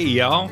Hey, 0.00 0.06
y'all. 0.06 0.50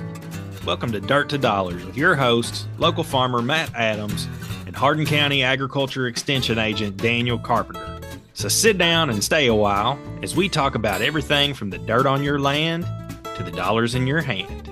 Welcome 0.66 0.92
to 0.92 1.00
Dirt 1.00 1.30
to 1.30 1.38
Dollars 1.38 1.82
with 1.86 1.96
your 1.96 2.14
hosts, 2.14 2.66
local 2.76 3.02
farmer 3.02 3.40
Matt 3.40 3.74
Adams 3.74 4.28
and 4.66 4.76
Hardin 4.76 5.06
County 5.06 5.42
Agriculture 5.42 6.06
Extension 6.06 6.58
Agent 6.58 6.98
Daniel 6.98 7.38
Carpenter. 7.38 7.98
So 8.34 8.50
sit 8.50 8.76
down 8.76 9.08
and 9.08 9.24
stay 9.24 9.46
a 9.46 9.54
while 9.54 9.98
as 10.22 10.36
we 10.36 10.50
talk 10.50 10.74
about 10.74 11.00
everything 11.00 11.54
from 11.54 11.70
the 11.70 11.78
dirt 11.78 12.04
on 12.04 12.22
your 12.22 12.38
land 12.38 12.84
to 13.36 13.42
the 13.42 13.50
dollars 13.50 13.94
in 13.94 14.06
your 14.06 14.20
hand. 14.20 14.70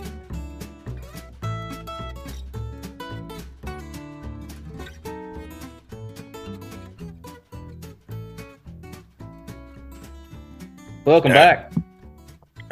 Welcome 11.07 11.33
back. 11.33 11.73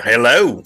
Hello. 0.00 0.62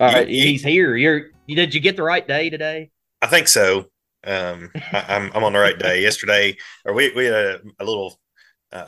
All 0.00 0.12
right, 0.12 0.28
You- 0.28 0.42
he's 0.44 0.62
here. 0.62 0.96
You're. 0.96 1.26
You, 1.46 1.56
did 1.56 1.74
you 1.74 1.80
get 1.80 1.96
the 1.96 2.02
right 2.02 2.26
day 2.26 2.50
today? 2.50 2.90
I 3.22 3.26
think 3.26 3.48
so. 3.48 3.86
Um, 4.26 4.70
I, 4.92 5.04
I'm 5.08 5.30
I'm 5.34 5.44
on 5.44 5.52
the 5.54 5.58
right 5.58 5.78
day. 5.78 6.02
Yesterday, 6.02 6.56
or 6.84 6.92
we 6.92 7.10
we 7.14 7.24
had 7.24 7.34
a, 7.34 7.60
a 7.80 7.84
little. 7.84 8.20
Uh, 8.70 8.86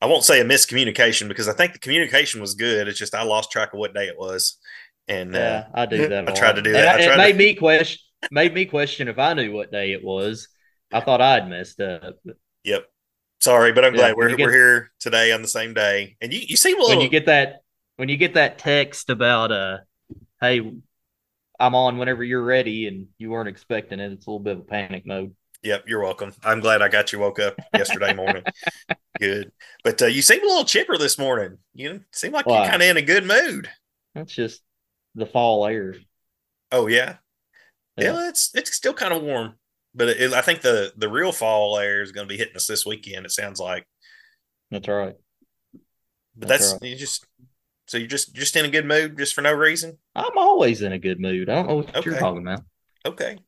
I 0.00 0.06
won't 0.06 0.24
say 0.24 0.40
a 0.40 0.44
miscommunication 0.44 1.26
because 1.26 1.48
I 1.48 1.52
think 1.52 1.72
the 1.72 1.78
communication 1.80 2.40
was 2.40 2.54
good. 2.54 2.86
It's 2.86 2.98
just 2.98 3.14
I 3.14 3.22
lost 3.24 3.50
track 3.50 3.72
of 3.72 3.78
what 3.80 3.92
day 3.94 4.06
it 4.06 4.16
was, 4.18 4.56
and 5.08 5.34
uh, 5.34 5.64
I 5.74 5.86
do 5.86 6.08
that. 6.08 6.28
I 6.28 6.32
tried 6.32 6.56
to 6.56 6.62
do 6.62 6.72
that. 6.72 7.00
I 7.00 7.14
it 7.14 7.16
made 7.16 7.32
to- 7.32 7.38
me 7.38 7.54
question. 7.54 7.98
Made 8.30 8.54
me 8.54 8.64
question 8.64 9.08
if 9.08 9.18
I 9.18 9.34
knew 9.34 9.52
what 9.52 9.70
day 9.72 9.92
it 9.92 10.02
was. 10.04 10.48
I 10.92 11.00
thought 11.00 11.20
I'd 11.20 11.48
messed 11.50 11.80
up. 11.80 12.14
Yep. 12.64 12.86
Sorry, 13.40 13.72
but 13.72 13.84
I'm 13.84 13.94
Yeah, 13.94 13.98
glad 14.00 14.16
we're 14.16 14.28
get- 14.30 14.38
we're 14.46 14.52
here 14.52 14.90
today 15.00 15.32
on 15.32 15.42
the 15.42 15.48
same 15.48 15.74
day. 15.74 16.16
And 16.20 16.32
you 16.32 16.40
you 16.46 16.56
seem 16.56 16.76
a 16.78 16.80
little. 16.82 16.96
When 16.96 17.04
you 17.04 17.10
get 17.10 17.26
that, 17.26 17.62
when 17.96 18.08
you 18.08 18.16
get 18.16 18.34
that 18.34 18.58
text 18.58 19.10
about 19.10 19.52
uh, 19.52 19.78
hey, 20.40 20.60
I'm 21.58 21.74
on 21.74 21.98
whenever 21.98 22.22
you're 22.22 22.44
ready, 22.44 22.86
and 22.86 23.08
you 23.18 23.30
weren't 23.30 23.48
expecting 23.48 24.00
it, 24.00 24.12
it's 24.12 24.26
a 24.26 24.30
little 24.30 24.40
bit 24.40 24.56
of 24.56 24.60
a 24.60 24.64
panic 24.64 25.06
mode. 25.06 25.34
Yep, 25.62 25.84
you're 25.88 26.02
welcome. 26.02 26.32
I'm 26.44 26.60
glad 26.60 26.82
I 26.82 26.88
got 26.88 27.12
you 27.12 27.18
woke 27.18 27.40
up 27.40 27.56
yesterday 27.74 28.14
morning. 28.14 28.44
good, 29.18 29.50
but 29.82 30.00
uh, 30.02 30.06
you 30.06 30.22
seem 30.22 30.42
a 30.42 30.46
little 30.46 30.64
chipper 30.64 30.98
this 30.98 31.18
morning. 31.18 31.58
You 31.74 32.02
seem 32.12 32.32
like 32.32 32.46
you're 32.46 32.66
kind 32.66 32.82
of 32.82 32.88
in 32.88 32.96
a 32.98 33.02
good 33.02 33.24
mood. 33.24 33.68
That's 34.14 34.32
just 34.34 34.62
the 35.14 35.26
fall 35.26 35.66
air. 35.66 35.96
Oh 36.70 36.86
yeah, 36.86 37.16
Yeah. 37.96 38.12
yeah. 38.12 38.28
it's 38.28 38.50
it's 38.54 38.74
still 38.74 38.92
kind 38.92 39.14
of 39.14 39.22
warm, 39.22 39.54
but 39.94 40.08
it, 40.08 40.32
I 40.34 40.42
think 40.42 40.60
the 40.60 40.92
the 40.96 41.08
real 41.08 41.32
fall 41.32 41.78
air 41.78 42.02
is 42.02 42.12
going 42.12 42.28
to 42.28 42.32
be 42.32 42.38
hitting 42.38 42.56
us 42.56 42.66
this 42.66 42.84
weekend. 42.84 43.24
It 43.24 43.32
sounds 43.32 43.58
like, 43.58 43.86
That's 44.70 44.86
right. 44.88 45.14
but 46.36 46.48
That's 46.48 46.72
that's, 46.74 46.84
you 46.84 46.96
just 46.96 47.26
so 47.86 47.98
you're 47.98 48.06
just 48.08 48.34
just 48.34 48.56
in 48.56 48.64
a 48.64 48.70
good 48.70 48.86
mood 48.86 49.18
just 49.18 49.34
for 49.34 49.42
no 49.42 49.52
reason. 49.52 49.98
I'm 50.14 50.36
always 50.36 50.82
in 50.82 50.92
a 50.92 50.98
good 50.98 51.20
mood. 51.20 51.48
I 51.48 51.54
don't 51.56 51.68
know 51.68 51.74
what 51.76 52.04
you're 52.04 52.14
Okay. 52.14 52.20
talking 52.20 52.42
about. 52.42 52.62
Okay. 53.04 53.38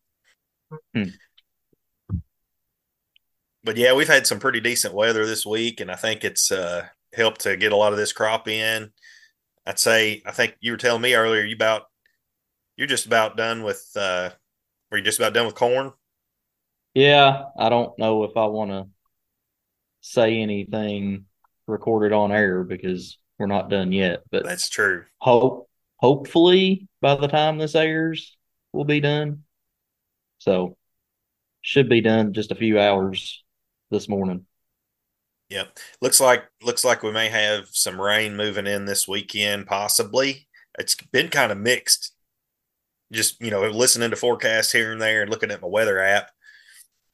Hmm. 0.94 1.08
But 3.64 3.76
yeah, 3.76 3.92
we've 3.92 4.08
had 4.08 4.26
some 4.26 4.38
pretty 4.38 4.60
decent 4.60 4.94
weather 4.94 5.26
this 5.26 5.44
week, 5.44 5.80
and 5.80 5.90
I 5.90 5.96
think 5.96 6.24
it's 6.24 6.50
uh, 6.52 6.86
helped 7.14 7.42
to 7.42 7.56
get 7.56 7.72
a 7.72 7.76
lot 7.76 7.92
of 7.92 7.98
this 7.98 8.12
crop 8.12 8.48
in. 8.48 8.92
I'd 9.66 9.78
say 9.78 10.22
I 10.24 10.32
think 10.32 10.56
you 10.60 10.72
were 10.72 10.78
telling 10.78 11.02
me 11.02 11.14
earlier 11.14 11.44
you 11.44 11.54
about 11.54 11.84
you're 12.76 12.86
just 12.88 13.06
about 13.06 13.36
done 13.36 13.62
with 13.62 13.84
uh, 13.96 14.30
were 14.90 14.98
you 14.98 15.04
just 15.04 15.18
about 15.18 15.34
done 15.34 15.46
with 15.46 15.54
corn? 15.54 15.92
Yeah, 16.94 17.44
I 17.58 17.68
don't 17.68 17.98
know 17.98 18.24
if 18.24 18.36
I 18.36 18.46
want 18.46 18.70
to 18.70 18.86
say 20.00 20.40
anything 20.40 21.26
recorded 21.66 22.12
on 22.12 22.32
air 22.32 22.64
because 22.64 23.18
we're 23.38 23.46
not 23.46 23.70
done 23.70 23.92
yet, 23.92 24.22
but 24.30 24.44
That's 24.44 24.68
true. 24.68 25.04
hope 25.18 25.68
hopefully 25.96 26.88
by 27.00 27.16
the 27.16 27.28
time 27.28 27.58
this 27.58 27.74
airs, 27.74 28.36
we'll 28.72 28.84
be 28.84 29.00
done. 29.00 29.44
So 30.38 30.76
should 31.62 31.88
be 31.88 32.00
done 32.00 32.32
just 32.32 32.52
a 32.52 32.56
few 32.56 32.78
hours 32.78 33.44
this 33.90 34.08
morning. 34.08 34.46
Yep. 35.50 35.78
Looks 36.00 36.20
like 36.20 36.44
looks 36.62 36.84
like 36.84 37.02
we 37.02 37.12
may 37.12 37.28
have 37.28 37.68
some 37.70 38.00
rain 38.00 38.36
moving 38.36 38.66
in 38.66 38.84
this 38.84 39.08
weekend, 39.08 39.66
possibly. 39.66 40.46
It's 40.78 40.94
been 40.94 41.28
kind 41.28 41.50
of 41.50 41.58
mixed. 41.58 42.12
Just, 43.10 43.40
you 43.40 43.50
know, 43.50 43.62
listening 43.62 44.10
to 44.10 44.16
forecasts 44.16 44.70
here 44.70 44.92
and 44.92 45.00
there 45.00 45.22
and 45.22 45.30
looking 45.30 45.50
at 45.50 45.62
my 45.62 45.68
weather 45.68 45.98
app. 45.98 46.30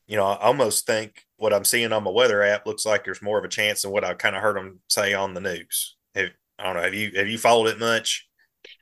You 0.08 0.16
know, 0.16 0.24
I 0.24 0.36
almost 0.38 0.86
think 0.86 1.24
what 1.36 1.54
I'm 1.54 1.64
seeing 1.64 1.92
on 1.92 2.02
my 2.02 2.10
weather 2.10 2.42
app 2.42 2.66
looks 2.66 2.84
like 2.84 3.04
there's 3.04 3.22
more 3.22 3.38
of 3.38 3.44
a 3.44 3.48
chance 3.48 3.82
than 3.82 3.92
what 3.92 4.04
I 4.04 4.14
kind 4.14 4.34
of 4.34 4.42
heard 4.42 4.56
them 4.56 4.80
say 4.88 5.14
on 5.14 5.34
the 5.34 5.40
news. 5.40 5.96
Have, 6.14 6.30
I 6.58 6.64
don't 6.64 6.76
know. 6.76 6.82
Have 6.82 6.94
you 6.94 7.12
have 7.16 7.28
you 7.28 7.38
followed 7.38 7.68
it 7.68 7.78
much? 7.78 8.28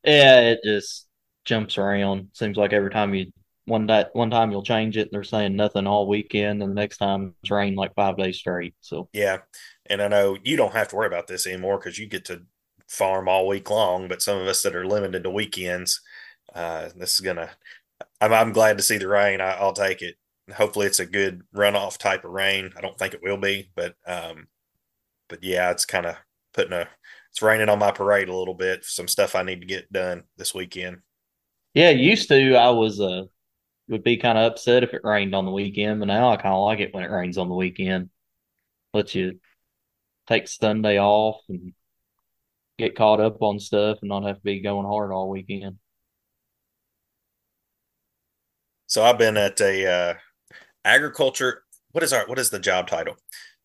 Yeah, 0.05 0.41
it 0.41 0.61
just 0.65 1.07
jumps 1.45 1.79
around. 1.79 2.29
Seems 2.33 2.57
like 2.57 2.73
every 2.73 2.91
time 2.91 3.15
you 3.15 3.33
one 3.65 3.87
day 3.87 4.05
one 4.13 4.31
time 4.31 4.51
you'll 4.51 4.63
change 4.63 4.97
it 4.97 5.03
and 5.03 5.11
they're 5.13 5.23
saying 5.23 5.55
nothing 5.55 5.87
all 5.87 6.09
weekend 6.09 6.63
and 6.63 6.71
the 6.73 6.75
next 6.75 6.99
time 6.99 7.35
it's 7.43 7.51
rain 7.51 7.75
like 7.75 7.95
five 7.95 8.17
days 8.17 8.39
straight. 8.39 8.75
So 8.81 9.09
Yeah. 9.13 9.39
And 9.87 10.01
I 10.01 10.09
know 10.09 10.37
you 10.43 10.57
don't 10.57 10.73
have 10.73 10.89
to 10.89 10.97
worry 10.97 11.07
about 11.07 11.27
this 11.27 11.47
anymore 11.47 11.79
because 11.79 11.99
you 11.99 12.07
get 12.07 12.25
to 12.27 12.43
farm 12.89 13.29
all 13.29 13.47
week 13.47 13.71
long. 13.71 14.09
But 14.09 14.23
some 14.23 14.39
of 14.39 14.47
us 14.47 14.63
that 14.63 14.77
are 14.77 14.87
limited 14.87 15.25
to 15.25 15.31
weekends, 15.31 16.01
uh, 16.55 16.91
this 16.97 17.15
is 17.15 17.21
gonna. 17.21 17.51
I'm 18.21 18.33
I'm 18.33 18.53
glad 18.53 18.79
to 18.79 18.83
see 18.85 18.99
the 18.99 19.09
rain. 19.09 19.41
I, 19.41 19.53
I'll 19.53 19.73
take 19.73 20.03
it. 20.03 20.17
Hopefully, 20.55 20.87
it's 20.87 21.01
a 21.01 21.07
good 21.07 21.43
runoff 21.55 21.99
type 21.99 22.25
of 22.25 22.33
rain. 22.33 22.73
I 22.77 22.81
don't 22.81 22.99
think 22.99 23.15
it 23.15 23.23
will 23.23 23.37
be, 23.39 23.71
but 23.77 23.95
um, 24.07 24.49
but 25.29 25.43
yeah, 25.45 25.71
it's 25.71 25.87
kind 25.87 26.07
of 26.07 26.17
putting 26.55 26.73
a. 26.75 26.89
It's 27.33 27.41
raining 27.41 27.71
on 27.71 27.79
my 27.79 27.91
parade 27.93 28.29
a 28.29 28.37
little 28.37 28.55
bit. 28.55 28.85
Some 28.85 29.09
stuff 29.09 29.35
I 29.35 29.43
need 29.43 29.63
to 29.63 29.67
get 29.67 29.91
done 29.91 30.25
this 30.37 30.55
weekend. 30.55 30.99
Yeah, 31.73 31.89
used 31.89 32.29
to 32.29 32.55
I 32.57 32.69
was 32.69 33.01
uh 33.01 33.23
would 33.89 34.05
be 34.05 34.19
kind 34.19 34.37
of 34.37 34.53
upset 34.53 34.83
if 34.83 34.93
it 34.93 35.01
rained 35.03 35.35
on 35.35 35.47
the 35.47 35.51
weekend, 35.51 36.01
but 36.01 36.07
now 36.07 36.31
I 36.31 36.37
kind 36.37 36.55
of 36.55 36.63
like 36.63 36.81
it 36.81 36.93
when 36.93 37.05
it 37.05 37.11
rains 37.11 37.39
on 37.39 37.49
the 37.49 37.55
weekend. 37.55 38.11
Lets 38.93 39.15
you 39.15 39.41
take 40.29 40.47
Sunday 40.47 40.99
off 41.01 41.41
and 41.49 41.73
get 42.79 42.97
caught 42.97 43.21
up 43.21 43.41
on 43.41 43.59
stuff 43.59 43.99
and 44.03 44.11
not 44.11 44.25
have 44.25 44.37
to 44.37 44.43
be 44.43 44.61
going 44.61 44.87
hard 44.87 45.11
all 45.11 45.31
weekend. 45.31 45.79
So 48.87 49.03
I've 49.03 49.19
been 49.19 49.39
at 49.39 49.59
a 49.59 49.91
uh, 49.91 50.15
agriculture. 50.85 51.63
What 51.93 52.05
is 52.05 52.13
our 52.13 52.27
what 52.27 52.39
is 52.39 52.51
the 52.51 52.59
job 52.59 52.89
title? 52.89 53.17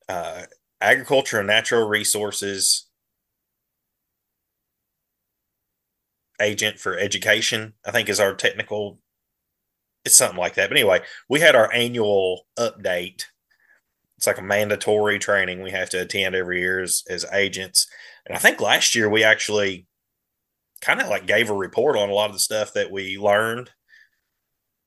Uh, 0.08 0.44
agriculture 0.80 1.40
and 1.40 1.48
natural 1.48 1.86
resources 1.86 2.87
agent 6.42 6.80
for 6.80 6.98
education. 6.98 7.74
I 7.86 7.92
think 7.92 8.10
is 8.10 8.20
our 8.20 8.34
technical. 8.34 9.00
It's 10.06 10.16
something 10.16 10.38
like 10.38 10.56
that. 10.56 10.70
But 10.70 10.78
anyway, 10.78 11.02
we 11.28 11.40
had 11.40 11.56
our 11.56 11.72
annual 11.74 12.46
update. 12.58 13.24
It's 14.18 14.28
like 14.28 14.38
a 14.38 14.44
mandatory 14.44 15.20
training 15.20 15.62
we 15.62 15.72
have 15.72 15.90
to 15.92 16.02
attend 16.02 16.34
every 16.34 16.60
year 16.60 16.82
as, 16.82 17.04
as 17.10 17.26
agents. 17.34 17.88
And 18.26 18.36
I 18.36 18.40
think 18.40 18.60
last 18.60 18.96
year 18.96 19.10
we 19.10 19.24
actually 19.24 19.86
kind 20.82 21.02
of 21.02 21.08
like 21.08 21.28
gave 21.28 21.50
a 21.50 21.54
report 21.54 21.98
on 21.98 22.10
a 22.10 22.14
lot 22.14 22.30
of 22.30 22.34
the 22.34 22.40
stuff 22.40 22.74
that 22.74 22.92
we 22.92 23.18
learned 23.18 23.72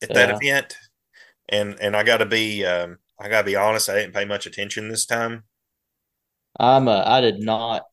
at 0.01 0.13
that 0.13 0.29
event. 0.41 0.75
And 1.49 1.77
and 1.79 1.95
I 1.95 2.03
got 2.03 2.17
to 2.17 2.25
be 2.25 2.65
um, 2.65 2.97
I 3.19 3.29
got 3.29 3.41
to 3.41 3.45
be 3.45 3.55
honest, 3.55 3.89
I 3.89 3.95
didn't 3.95 4.13
pay 4.13 4.25
much 4.25 4.45
attention 4.45 4.89
this 4.89 5.05
time. 5.05 5.43
I'm 6.59 6.87
uh, 6.87 7.03
I 7.05 7.21
did 7.21 7.39
not 7.39 7.83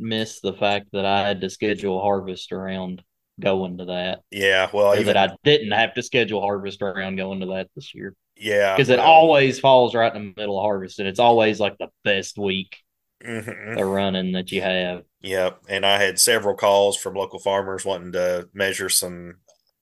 miss 0.00 0.40
the 0.40 0.54
fact 0.54 0.88
that 0.92 1.04
I 1.04 1.26
had 1.26 1.40
to 1.42 1.50
schedule 1.50 2.00
harvest 2.00 2.52
around 2.52 3.02
going 3.40 3.78
to 3.78 3.86
that, 3.86 4.20
Yeah, 4.30 4.68
well, 4.72 4.94
even, 4.96 5.14
that 5.14 5.16
I 5.16 5.36
didn't 5.44 5.72
have 5.72 5.94
to 5.94 6.02
schedule 6.02 6.40
harvest 6.40 6.82
around 6.82 7.16
going 7.16 7.40
to 7.40 7.46
that 7.46 7.68
this 7.74 7.94
year 7.94 8.14
yeah, 8.36 8.74
because 8.74 8.88
it 8.88 8.98
well, 8.98 9.06
always 9.06 9.58
falls 9.60 9.94
right 9.94 10.14
in 10.14 10.34
the 10.34 10.40
middle 10.40 10.58
of 10.58 10.62
harvest 10.64 10.98
and 10.98 11.08
it's 11.08 11.20
always 11.20 11.60
like 11.60 11.76
the 11.78 11.88
best 12.04 12.38
week 12.38 12.76
mhm. 13.24 13.78
of 13.78 13.86
running 13.86 14.32
that 14.32 14.50
you 14.52 14.62
have. 14.62 15.02
Yep, 15.22 15.64
and 15.68 15.84
I 15.84 16.00
had 16.00 16.18
several 16.18 16.54
calls 16.54 16.96
from 16.96 17.14
local 17.14 17.38
farmers 17.38 17.84
wanting 17.84 18.12
to 18.12 18.48
measure 18.54 18.88
some 18.88 19.36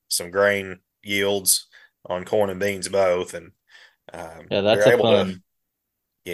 some 0.08 0.30
grain 0.30 0.80
yields 1.02 1.66
on 2.06 2.24
corn 2.24 2.50
and 2.50 2.58
beans 2.58 2.88
both, 2.88 3.34
and 3.34 3.52
um, 4.12 4.46
Yeah, 4.50 4.62
that's 4.62 4.86
a 4.86 4.98
fun 4.98 5.34
to, 5.34 5.42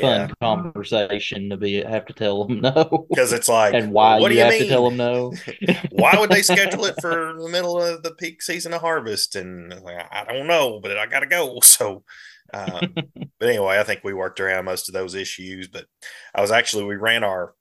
yeah, 0.00 0.26
fun 0.26 0.34
conversation 0.40 1.50
to 1.50 1.56
be 1.56 1.82
have 1.82 2.06
to 2.06 2.12
tell 2.12 2.44
them 2.46 2.60
no 2.60 3.06
because 3.10 3.32
it's 3.32 3.48
like, 3.60 3.74
and 3.74 3.92
why 3.92 4.18
what 4.20 4.28
do 4.28 4.34
you 4.34 4.40
you 4.40 4.44
have 4.44 4.52
mean? 4.52 4.62
to 4.62 4.68
tell 4.68 4.84
them 4.84 4.96
no. 4.96 5.32
why 5.92 6.16
would 6.18 6.30
they 6.30 6.42
schedule 6.42 6.84
it 6.84 6.96
for 7.00 7.34
the 7.38 7.48
middle 7.48 7.80
of 7.80 8.02
the 8.02 8.12
peak 8.14 8.42
season 8.42 8.72
of 8.74 8.80
harvest? 8.80 9.36
And 9.36 9.72
I 9.72 10.24
don't 10.28 10.46
know, 10.46 10.80
but 10.80 10.96
I 10.98 11.06
got 11.06 11.20
to 11.20 11.26
go. 11.26 11.58
So, 11.62 12.04
um, 12.52 12.94
but 13.38 13.48
anyway, 13.48 13.78
I 13.78 13.82
think 13.84 14.02
we 14.04 14.14
worked 14.14 14.40
around 14.40 14.64
most 14.66 14.88
of 14.88 14.92
those 14.94 15.14
issues. 15.14 15.68
But 15.68 15.86
I 16.34 16.40
was 16.40 16.50
actually 16.50 16.84
we 16.84 16.96
ran 16.96 17.24
our 17.24 17.54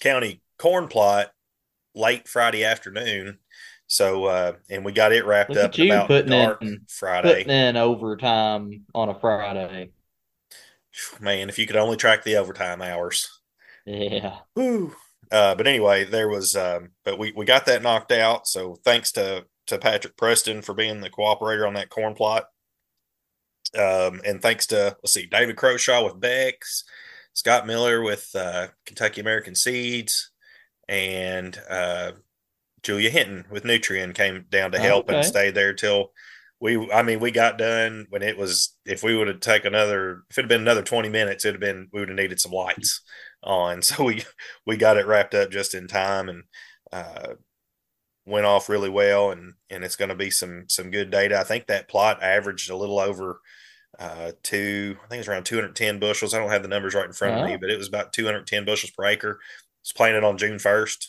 county 0.00 0.42
corn 0.58 0.88
plot 0.88 1.30
late 1.94 2.28
Friday 2.28 2.64
afternoon. 2.64 3.38
So, 3.86 4.26
uh, 4.26 4.52
and 4.68 4.84
we 4.84 4.92
got 4.92 5.12
it 5.12 5.26
wrapped 5.26 5.50
Look 5.50 5.58
up 5.58 5.64
at 5.64 5.70
at 5.70 5.78
you 5.78 5.86
about 5.86 6.06
putting 6.06 6.30
dark 6.30 6.62
in- 6.62 6.82
Friday. 6.88 7.42
Putting 7.44 7.50
in 7.50 7.76
overtime 7.76 8.84
on 8.94 9.08
a 9.08 9.18
Friday. 9.18 9.90
Man, 11.20 11.48
if 11.48 11.58
you 11.58 11.66
could 11.66 11.76
only 11.76 11.96
track 11.96 12.24
the 12.24 12.36
overtime 12.36 12.82
hours. 12.82 13.28
Yeah. 13.86 14.38
Whew. 14.54 14.94
Uh, 15.30 15.54
but 15.54 15.66
anyway, 15.66 16.04
there 16.04 16.28
was, 16.28 16.56
um, 16.56 16.90
but 17.04 17.18
we, 17.18 17.32
we 17.32 17.44
got 17.44 17.66
that 17.66 17.82
knocked 17.82 18.12
out. 18.12 18.46
So 18.46 18.78
thanks 18.84 19.12
to, 19.12 19.44
to 19.68 19.78
Patrick 19.78 20.16
Preston 20.16 20.62
for 20.62 20.74
being 20.74 21.00
the 21.00 21.10
cooperator 21.10 21.66
on 21.66 21.74
that 21.74 21.88
corn 21.88 22.14
plot. 22.14 22.46
Um, 23.78 24.20
and 24.26 24.42
thanks 24.42 24.66
to, 24.68 24.96
let's 25.02 25.12
see, 25.12 25.26
David 25.26 25.56
Croshaw 25.56 26.04
with 26.04 26.18
Beck's, 26.18 26.84
Scott 27.34 27.66
Miller 27.66 28.02
with 28.02 28.28
uh, 28.34 28.68
Kentucky 28.84 29.20
American 29.20 29.54
Seeds, 29.54 30.32
and 30.88 31.56
uh, 31.68 32.12
Julia 32.82 33.10
Hinton 33.10 33.44
with 33.50 33.62
Nutrien 33.62 34.12
came 34.12 34.46
down 34.50 34.72
to 34.72 34.80
help 34.80 35.08
okay. 35.08 35.18
and 35.18 35.24
stayed 35.24 35.54
there 35.54 35.72
till 35.72 36.10
we. 36.60 36.90
I 36.90 37.02
mean, 37.02 37.20
we 37.20 37.30
got 37.30 37.58
done 37.58 38.06
when 38.10 38.22
it 38.22 38.36
was. 38.36 38.76
If 38.84 39.02
we 39.02 39.16
would 39.16 39.28
have 39.28 39.40
taken 39.40 39.74
another, 39.74 40.22
if 40.30 40.38
it 40.38 40.42
had 40.42 40.48
been 40.48 40.60
another 40.60 40.82
twenty 40.82 41.08
minutes, 41.08 41.44
it'd 41.44 41.54
have 41.54 41.60
been. 41.60 41.88
We 41.92 42.00
would 42.00 42.08
have 42.08 42.16
needed 42.16 42.40
some 42.40 42.52
lights 42.52 43.02
on, 43.42 43.82
so 43.82 44.04
we 44.04 44.24
we 44.66 44.76
got 44.76 44.96
it 44.96 45.06
wrapped 45.06 45.34
up 45.34 45.50
just 45.50 45.74
in 45.74 45.86
time 45.88 46.28
and. 46.28 46.44
Uh, 46.92 47.34
went 48.26 48.46
off 48.46 48.68
really 48.68 48.90
well 48.90 49.30
and 49.30 49.54
and 49.70 49.82
it's 49.82 49.96
going 49.96 50.10
to 50.10 50.14
be 50.14 50.30
some 50.30 50.64
some 50.68 50.90
good 50.90 51.10
data 51.10 51.40
i 51.40 51.42
think 51.42 51.66
that 51.66 51.88
plot 51.88 52.22
averaged 52.22 52.70
a 52.70 52.76
little 52.76 53.00
over 53.00 53.40
uh, 53.98 54.32
two, 54.42 54.96
I 55.04 55.08
think 55.08 55.20
it's 55.20 55.28
around 55.28 55.44
210 55.44 55.98
bushels. 55.98 56.32
I 56.32 56.38
don't 56.38 56.50
have 56.50 56.62
the 56.62 56.68
numbers 56.68 56.94
right 56.94 57.04
in 57.04 57.12
front 57.12 57.38
of 57.38 57.46
me, 57.46 57.56
but 57.56 57.70
it 57.70 57.78
was 57.78 57.88
about 57.88 58.12
210 58.12 58.64
bushels 58.64 58.92
per 58.92 59.04
acre. 59.04 59.40
It's 59.82 59.92
planted 59.92 60.24
on 60.24 60.38
June 60.38 60.56
1st 60.56 61.06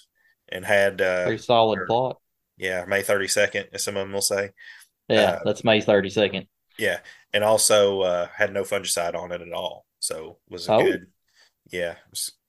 and 0.50 0.65
had 0.65 1.01
uh, 1.01 1.25
pretty 1.25 1.42
solid 1.42 1.80
or, 1.80 1.86
plot. 1.86 2.18
Yeah, 2.57 2.86
May 2.86 3.01
32nd, 3.01 3.68
as 3.74 3.83
some 3.83 3.95
of 3.95 4.06
them 4.06 4.13
will 4.13 4.21
say. 4.21 4.51
Yeah, 5.11 5.31
uh, 5.31 5.39
that's 5.43 5.63
May 5.63 5.81
32nd. 5.81 6.47
Yeah, 6.77 6.99
and 7.33 7.43
also 7.43 8.01
uh, 8.01 8.27
had 8.35 8.53
no 8.53 8.63
fungicide 8.63 9.15
on 9.15 9.31
it 9.31 9.41
at 9.41 9.53
all, 9.53 9.85
so 9.99 10.37
was 10.49 10.67
a 10.67 10.73
oh. 10.73 10.83
good. 10.83 11.07
Yeah, 11.71 11.95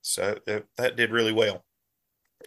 so 0.03 0.39
it, 0.47 0.67
that 0.77 0.97
did 0.97 1.11
really 1.11 1.33
well. 1.33 1.65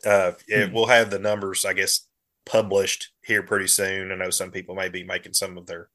Uh, 0.05 0.33
it, 0.47 0.69
hmm. 0.69 0.75
We'll 0.75 0.87
have 0.87 1.09
the 1.09 1.19
numbers, 1.19 1.63
I 1.65 1.73
guess, 1.73 2.07
published 2.45 3.11
here 3.23 3.43
pretty 3.43 3.67
soon. 3.67 4.11
I 4.11 4.15
know 4.15 4.29
some 4.29 4.51
people 4.51 4.75
may 4.75 4.89
be 4.89 5.03
making 5.03 5.33
some 5.33 5.57
of 5.57 5.65
their 5.67 5.89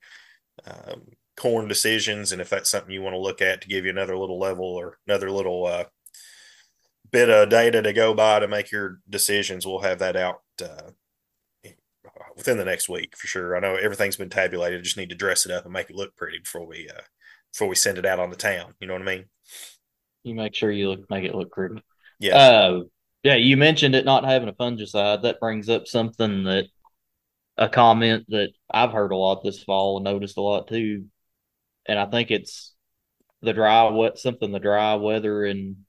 um, 0.66 1.02
corn 1.40 1.66
decisions 1.68 2.32
and 2.32 2.40
if 2.42 2.50
that's 2.50 2.70
something 2.70 2.92
you 2.92 3.00
want 3.00 3.14
to 3.14 3.20
look 3.20 3.40
at 3.40 3.62
to 3.62 3.68
give 3.68 3.84
you 3.84 3.90
another 3.90 4.14
little 4.14 4.38
level 4.38 4.66
or 4.66 4.98
another 5.06 5.30
little 5.30 5.64
uh, 5.64 5.84
bit 7.10 7.30
of 7.30 7.48
data 7.48 7.80
to 7.80 7.94
go 7.94 8.12
by 8.12 8.38
to 8.38 8.46
make 8.46 8.70
your 8.70 8.98
decisions 9.08 9.66
we'll 9.66 9.80
have 9.80 10.00
that 10.00 10.16
out 10.16 10.40
uh, 10.62 10.90
within 12.40 12.58
the 12.58 12.64
next 12.64 12.88
week 12.88 13.16
for 13.16 13.26
sure. 13.26 13.56
I 13.56 13.60
know 13.60 13.76
everything's 13.76 14.16
been 14.16 14.30
tabulated. 14.30 14.80
I 14.80 14.82
just 14.82 14.96
need 14.96 15.10
to 15.10 15.14
dress 15.14 15.46
it 15.46 15.52
up 15.52 15.64
and 15.64 15.72
make 15.72 15.90
it 15.90 15.96
look 15.96 16.16
pretty 16.16 16.38
before 16.38 16.66
we 16.66 16.88
uh, 16.88 17.02
before 17.52 17.68
we 17.68 17.76
send 17.76 17.98
it 17.98 18.06
out 18.06 18.18
on 18.18 18.30
the 18.30 18.36
town. 18.36 18.74
You 18.80 18.86
know 18.86 18.94
what 18.94 19.02
i 19.02 19.04
mean? 19.04 19.24
You 20.24 20.34
make 20.34 20.54
sure 20.54 20.70
you 20.70 20.90
look 20.90 21.08
make 21.10 21.24
it 21.24 21.34
look 21.34 21.52
pretty 21.52 21.82
yeah. 22.18 22.36
Uh, 22.36 22.80
yeah 23.22 23.36
you 23.36 23.56
mentioned 23.56 23.94
it 23.94 24.04
not 24.04 24.24
having 24.24 24.48
a 24.48 24.52
fungicide. 24.52 25.22
That 25.22 25.40
brings 25.40 25.68
up 25.68 25.86
something 25.86 26.44
that 26.44 26.66
a 27.56 27.68
comment 27.68 28.24
that 28.28 28.50
I've 28.70 28.92
heard 28.92 29.12
a 29.12 29.16
lot 29.16 29.44
this 29.44 29.62
fall 29.62 29.96
and 29.96 30.04
noticed 30.04 30.38
a 30.38 30.42
lot 30.42 30.68
too. 30.68 31.06
And 31.86 31.98
I 31.98 32.06
think 32.06 32.30
it's 32.30 32.74
the 33.42 33.52
dry 33.52 33.88
wet 33.90 34.18
something 34.18 34.52
the 34.52 34.58
dry 34.58 34.94
weather 34.94 35.44
in 35.44 35.84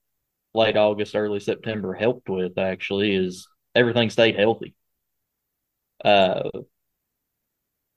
late 0.53 0.77
August, 0.77 1.15
early 1.15 1.39
September 1.39 1.93
helped 1.93 2.29
with 2.29 2.57
actually 2.57 3.15
is 3.15 3.47
everything 3.73 4.09
stayed 4.09 4.37
healthy. 4.37 4.75
Uh, 6.03 6.49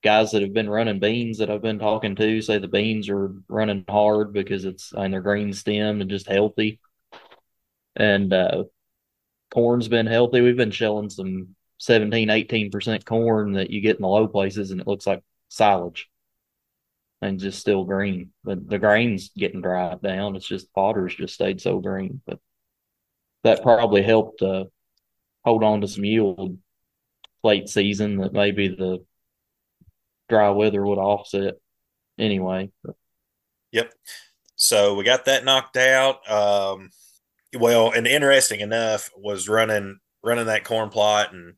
guys 0.05 0.33
that 0.33 0.43
have 0.43 0.53
been 0.53 0.69
running 0.69 1.01
beans 1.01 1.39
that 1.39 1.51
I've 1.51 1.63
been 1.63 1.79
talking 1.79 2.15
to 2.17 2.43
say 2.43 2.59
the 2.59 2.69
beans 2.69 3.09
are 3.09 3.33
running 3.49 3.85
hard 3.89 4.35
because 4.35 4.67
it's 4.67 4.93
and 4.93 5.13
they're 5.13 5.23
green 5.23 5.53
stem 5.55 6.01
and 6.01 6.11
just 6.11 6.29
healthy. 6.29 6.79
And 7.97 8.33
uh, 8.33 8.65
corn's 9.53 9.89
been 9.89 10.07
healthy. 10.07 10.43
We've 10.43 10.57
been 10.57 10.71
shelling 10.71 11.09
some 11.09 11.57
17, 11.79 12.29
18% 12.29 13.05
corn 13.07 13.53
that 13.53 13.71
you 13.71 13.81
get 13.81 13.97
in 13.97 14.03
the 14.03 14.09
low 14.09 14.29
places 14.29 14.71
and 14.71 14.81
it 14.81 14.87
looks 14.87 15.07
like 15.07 15.23
silage 15.49 16.09
and 17.23 17.41
just 17.41 17.59
still 17.59 17.85
green. 17.85 18.31
But 18.45 18.69
the 18.69 18.79
grain's 18.79 19.31
getting 19.31 19.63
dried 19.63 20.03
down. 20.03 20.37
It's 20.37 20.47
just 20.47 20.73
potter's 20.75 21.15
just 21.15 21.35
stayed 21.35 21.63
so 21.63 21.81
green. 21.81 22.21
But 22.27 22.41
that 23.43 23.63
probably 23.63 24.03
helped 24.03 24.43
uh, 24.43 24.65
hold 25.45 25.65
on 25.65 25.81
to 25.81 25.89
some 25.89 26.05
yield 26.05 26.59
late 27.45 27.69
season 27.69 28.17
that 28.19 28.33
maybe 28.33 28.69
the 28.69 29.05
dry 30.29 30.51
weather 30.51 30.85
would 30.85 30.99
offset 30.99 31.55
anyway. 32.19 32.71
Yep. 33.73 33.93
So 34.57 34.95
we 34.95 35.05
got 35.05 35.27
that 35.27 35.45
knocked 35.45 35.77
out. 35.77 36.29
Um, 36.31 36.91
well, 37.57 37.93
and 37.93 38.07
interesting 38.07 38.61
enough 38.61 39.11
was 39.17 39.49
running 39.49 39.99
running 40.23 40.47
that 40.47 40.65
corn 40.65 40.89
plot 40.89 41.33
and 41.33 41.55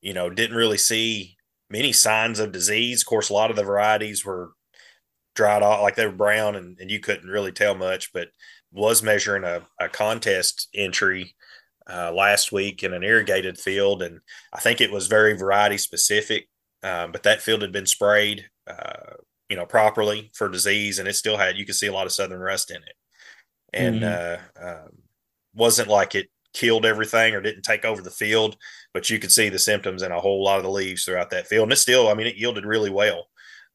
you 0.00 0.14
know 0.14 0.30
didn't 0.30 0.56
really 0.56 0.78
see 0.78 1.36
many 1.70 1.92
signs 1.92 2.40
of 2.40 2.52
disease. 2.52 3.02
Of 3.02 3.06
course, 3.06 3.28
a 3.28 3.34
lot 3.34 3.50
of 3.50 3.56
the 3.56 3.62
varieties 3.62 4.24
were 4.24 4.52
dried 5.34 5.62
off, 5.62 5.82
like 5.82 5.96
they 5.96 6.06
were 6.06 6.12
brown, 6.12 6.56
and, 6.56 6.78
and 6.80 6.90
you 6.90 6.98
couldn't 6.98 7.28
really 7.28 7.52
tell 7.52 7.74
much. 7.74 8.12
But 8.12 8.28
was 8.72 9.02
measuring 9.02 9.44
a, 9.44 9.62
a 9.80 9.88
contest 9.88 10.68
entry 10.74 11.34
uh, 11.88 12.12
last 12.12 12.52
week 12.52 12.82
in 12.82 12.92
an 12.92 13.02
irrigated 13.02 13.58
field, 13.58 14.02
and 14.02 14.20
I 14.52 14.60
think 14.60 14.80
it 14.80 14.90
was 14.90 15.06
very 15.06 15.36
variety 15.36 15.78
specific. 15.78 16.48
Um, 16.82 17.12
but 17.12 17.22
that 17.24 17.42
field 17.42 17.62
had 17.62 17.72
been 17.72 17.86
sprayed, 17.86 18.48
uh, 18.66 19.14
you 19.48 19.56
know, 19.56 19.66
properly 19.66 20.30
for 20.34 20.48
disease, 20.48 20.98
and 20.98 21.08
it 21.08 21.14
still 21.14 21.36
had 21.36 21.56
you 21.56 21.64
could 21.64 21.74
see 21.74 21.86
a 21.86 21.92
lot 21.92 22.06
of 22.06 22.12
southern 22.12 22.40
rust 22.40 22.70
in 22.70 22.78
it, 22.78 22.94
and 23.72 24.02
mm-hmm. 24.02 24.62
uh, 24.62 24.68
um, 24.68 24.88
wasn't 25.54 25.88
like 25.88 26.14
it 26.14 26.28
killed 26.52 26.86
everything 26.86 27.34
or 27.34 27.40
didn't 27.40 27.62
take 27.62 27.84
over 27.84 28.02
the 28.02 28.10
field, 28.10 28.56
but 28.94 29.10
you 29.10 29.18
could 29.18 29.32
see 29.32 29.48
the 29.48 29.58
symptoms 29.58 30.02
in 30.02 30.10
a 30.10 30.20
whole 30.20 30.42
lot 30.42 30.58
of 30.58 30.64
the 30.64 30.70
leaves 30.70 31.04
throughout 31.04 31.30
that 31.30 31.46
field, 31.46 31.64
and 31.64 31.72
it 31.72 31.76
still, 31.76 32.08
I 32.08 32.14
mean, 32.14 32.26
it 32.26 32.36
yielded 32.36 32.64
really 32.64 32.90
well. 32.90 33.28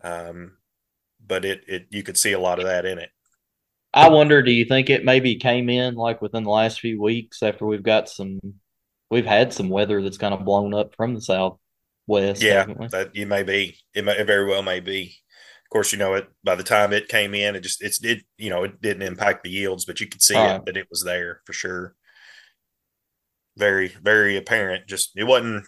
Um, 0.04 0.58
but 1.26 1.46
it 1.46 1.64
it 1.68 1.88
you 1.90 2.04
could 2.04 2.18
see 2.18 2.34
a 2.34 2.40
lot 2.40 2.60
of 2.60 2.66
that 2.66 2.86
in 2.86 3.00
it. 3.00 3.10
I 3.94 4.10
wonder, 4.10 4.42
do 4.42 4.52
you 4.52 4.66
think 4.66 4.90
it 4.90 5.04
maybe 5.04 5.36
came 5.36 5.70
in 5.70 5.96
like 5.96 6.22
within 6.22 6.44
the 6.44 6.50
last 6.50 6.80
few 6.80 7.02
weeks 7.02 7.44
after 7.44 7.66
we've 7.66 7.84
got 7.84 8.08
some, 8.08 8.40
we've 9.10 9.26
had 9.26 9.54
some 9.54 9.70
weather 9.70 10.02
that's 10.02 10.18
kind 10.18 10.34
of 10.34 10.46
blown 10.46 10.74
up 10.74 10.96
from 10.96 11.14
the 11.14 11.22
southwest? 11.22 12.42
Yeah, 12.42 12.66
that 12.92 13.16
you 13.16 13.26
may 13.28 13.44
be. 13.44 13.78
It, 13.94 14.06
may, 14.06 14.18
it 14.18 14.28
very 14.28 14.48
well 14.48 14.64
may 14.64 14.80
be. 14.80 15.16
Of 15.66 15.74
course, 15.74 15.92
you 15.92 15.98
know 15.98 16.14
it. 16.16 16.28
By 16.44 16.56
the 16.56 16.64
time 16.64 16.94
it 16.94 17.08
came 17.08 17.34
in, 17.34 17.56
it 17.56 17.62
just 17.62 17.82
it's 17.82 18.04
it 18.04 18.24
you 18.38 18.50
know 18.50 18.64
it 18.64 18.82
didn't 18.82 19.04
impact 19.04 19.44
the 19.44 19.50
yields, 19.50 19.86
but 19.86 20.00
you 20.00 20.08
could 20.08 20.22
see 20.22 20.36
it 20.36 20.66
that 20.66 20.78
it 20.78 20.88
was 20.90 21.04
there 21.04 21.42
for 21.46 21.54
sure. 21.54 21.96
Very 23.58 23.88
very 23.88 24.36
apparent. 24.38 24.88
Just 24.88 25.12
it 25.16 25.24
wasn't 25.24 25.66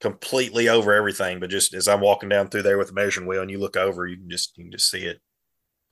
completely 0.00 0.68
over 0.68 0.92
everything, 0.94 1.40
but 1.40 1.50
just 1.50 1.74
as 1.74 1.88
I'm 1.88 2.00
walking 2.00 2.28
down 2.28 2.48
through 2.48 2.62
there 2.62 2.78
with 2.78 2.88
the 2.88 2.94
measuring 2.94 3.26
wheel 3.26 3.42
and 3.42 3.50
you 3.50 3.58
look 3.58 3.76
over, 3.76 4.06
you 4.06 4.16
can 4.16 4.30
just 4.30 4.56
you 4.56 4.64
can 4.64 4.72
just 4.72 4.90
see 4.90 5.04
it 5.04 5.20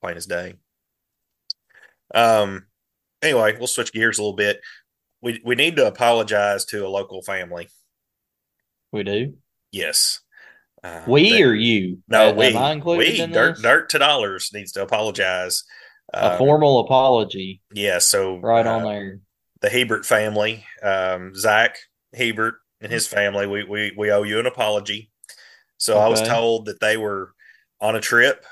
plain 0.00 0.16
as 0.16 0.26
day. 0.26 0.54
Um 2.14 2.66
anyway, 3.22 3.56
we'll 3.58 3.66
switch 3.66 3.92
gears 3.92 4.18
a 4.18 4.22
little 4.22 4.36
bit. 4.36 4.60
We 5.22 5.40
we 5.44 5.54
need 5.54 5.76
to 5.76 5.86
apologize 5.86 6.64
to 6.66 6.86
a 6.86 6.88
local 6.88 7.22
family. 7.22 7.68
We 8.92 9.02
do? 9.02 9.34
Yes. 9.72 10.20
Uh, 10.82 11.02
we 11.06 11.30
they, 11.30 11.42
or 11.42 11.54
you? 11.54 11.98
No, 12.08 12.32
we. 12.32 12.54
we 12.84 13.26
dirt 13.26 13.54
this? 13.54 13.62
dirt 13.62 13.90
to 13.90 13.98
dollars 13.98 14.50
needs 14.52 14.72
to 14.72 14.82
apologize. 14.82 15.62
A 16.14 16.32
um, 16.32 16.38
formal 16.38 16.80
apology. 16.80 17.60
Yeah, 17.72 17.98
so 17.98 18.38
right 18.38 18.66
uh, 18.66 18.76
on 18.76 18.84
there. 18.84 19.20
The 19.60 19.68
Hebert 19.68 20.06
family, 20.06 20.64
um, 20.82 21.34
Zach 21.34 21.76
Hebert 22.14 22.54
and 22.80 22.90
his 22.90 23.06
family. 23.06 23.46
We 23.46 23.64
we 23.64 23.92
we 23.96 24.10
owe 24.10 24.22
you 24.22 24.40
an 24.40 24.46
apology. 24.46 25.10
So 25.76 25.94
okay. 25.94 26.04
I 26.04 26.08
was 26.08 26.22
told 26.22 26.66
that 26.66 26.80
they 26.80 26.96
were 26.96 27.34
on 27.80 27.94
a 27.94 28.00
trip, 28.00 28.44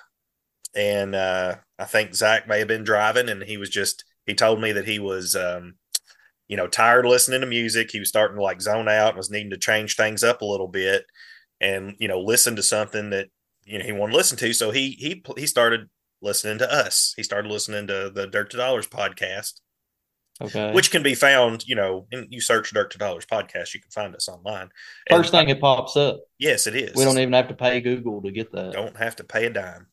and 0.77 1.15
uh, 1.15 1.57
I 1.79 1.85
think 1.85 2.15
Zach 2.15 2.49
may 2.49 2.59
have 2.59 2.69
been 2.69 2.85
driving, 2.85 3.29
and 3.29 3.43
he 3.43 3.57
was 3.57 3.71
just 3.71 4.05
he 4.27 4.35
told 4.35 4.61
me 4.61 4.73
that 4.73 4.87
he 4.87 4.99
was. 4.99 5.35
Um, 5.35 5.75
you 6.51 6.57
know, 6.57 6.67
tired 6.67 7.05
of 7.05 7.11
listening 7.11 7.43
to 7.43 7.47
music. 7.47 7.91
He 7.91 7.99
was 7.99 8.09
starting 8.09 8.39
to 8.39 8.43
like 8.43 8.63
zone 8.63 8.89
out 8.89 9.09
and 9.09 9.19
was 9.19 9.31
needing 9.31 9.51
to 9.51 9.59
change 9.59 9.97
things 9.97 10.25
up 10.25 10.41
a 10.41 10.47
little 10.47 10.67
bit 10.67 11.05
and, 11.61 11.95
you 11.99 12.09
know, 12.09 12.19
listen 12.19 12.57
to 12.57 12.63
something 12.63 13.11
that, 13.11 13.29
you 13.67 13.79
know, 13.79 13.85
he 13.85 13.93
wanted 13.93 14.13
to 14.13 14.17
listen 14.17 14.39
to. 14.39 14.55
So 14.55 14.71
he, 14.71 14.93
he, 14.93 15.23
he 15.37 15.47
started 15.47 15.91
listening 16.23 16.57
to 16.61 16.73
us. 16.73 17.13
He 17.19 17.23
started 17.23 17.53
listening 17.53 17.87
to 17.89 18.09
the 18.09 18.27
Dirt 18.27 18.49
to 18.53 18.57
Dollars 18.57 18.89
podcast 18.89 19.61
Okay. 20.41 20.73
Which 20.73 20.91
can 20.91 21.03
be 21.03 21.15
found, 21.15 21.67
you 21.67 21.75
know, 21.75 22.07
and 22.13 22.29
you 22.31 22.41
search 22.41 22.73
Dirt 22.73 22.93
to 22.93 22.99
Dollars 22.99 23.27
podcast, 23.27 23.75
you 23.75 23.81
can 23.81 23.91
find 23.91 24.15
us 24.15 24.29
online. 24.29 24.69
First 25.11 25.35
and, 25.35 25.47
thing 25.47 25.49
it 25.49 25.61
pops 25.61 25.97
up. 25.97 26.21
Yes, 26.39 26.67
it 26.67 26.77
is. 26.77 26.95
We 26.95 27.05
don't 27.05 27.19
even 27.19 27.33
have 27.33 27.49
to 27.49 27.55
pay 27.55 27.81
Google 27.81 28.23
to 28.23 28.31
get 28.31 28.53
that. 28.53 28.73
Don't 28.73 28.97
have 28.97 29.17
to 29.17 29.25
pay 29.25 29.47
a 29.47 29.51
dime. 29.51 29.89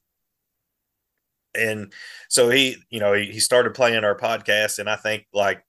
And 1.56 1.94
so 2.30 2.50
he, 2.50 2.78
you 2.90 3.00
know, 3.00 3.14
he, 3.14 3.26
he 3.26 3.40
started 3.40 3.74
playing 3.74 4.04
our 4.04 4.18
podcast, 4.18 4.80
and 4.80 4.90
I 4.90 4.96
think 4.96 5.26
like 5.34 5.64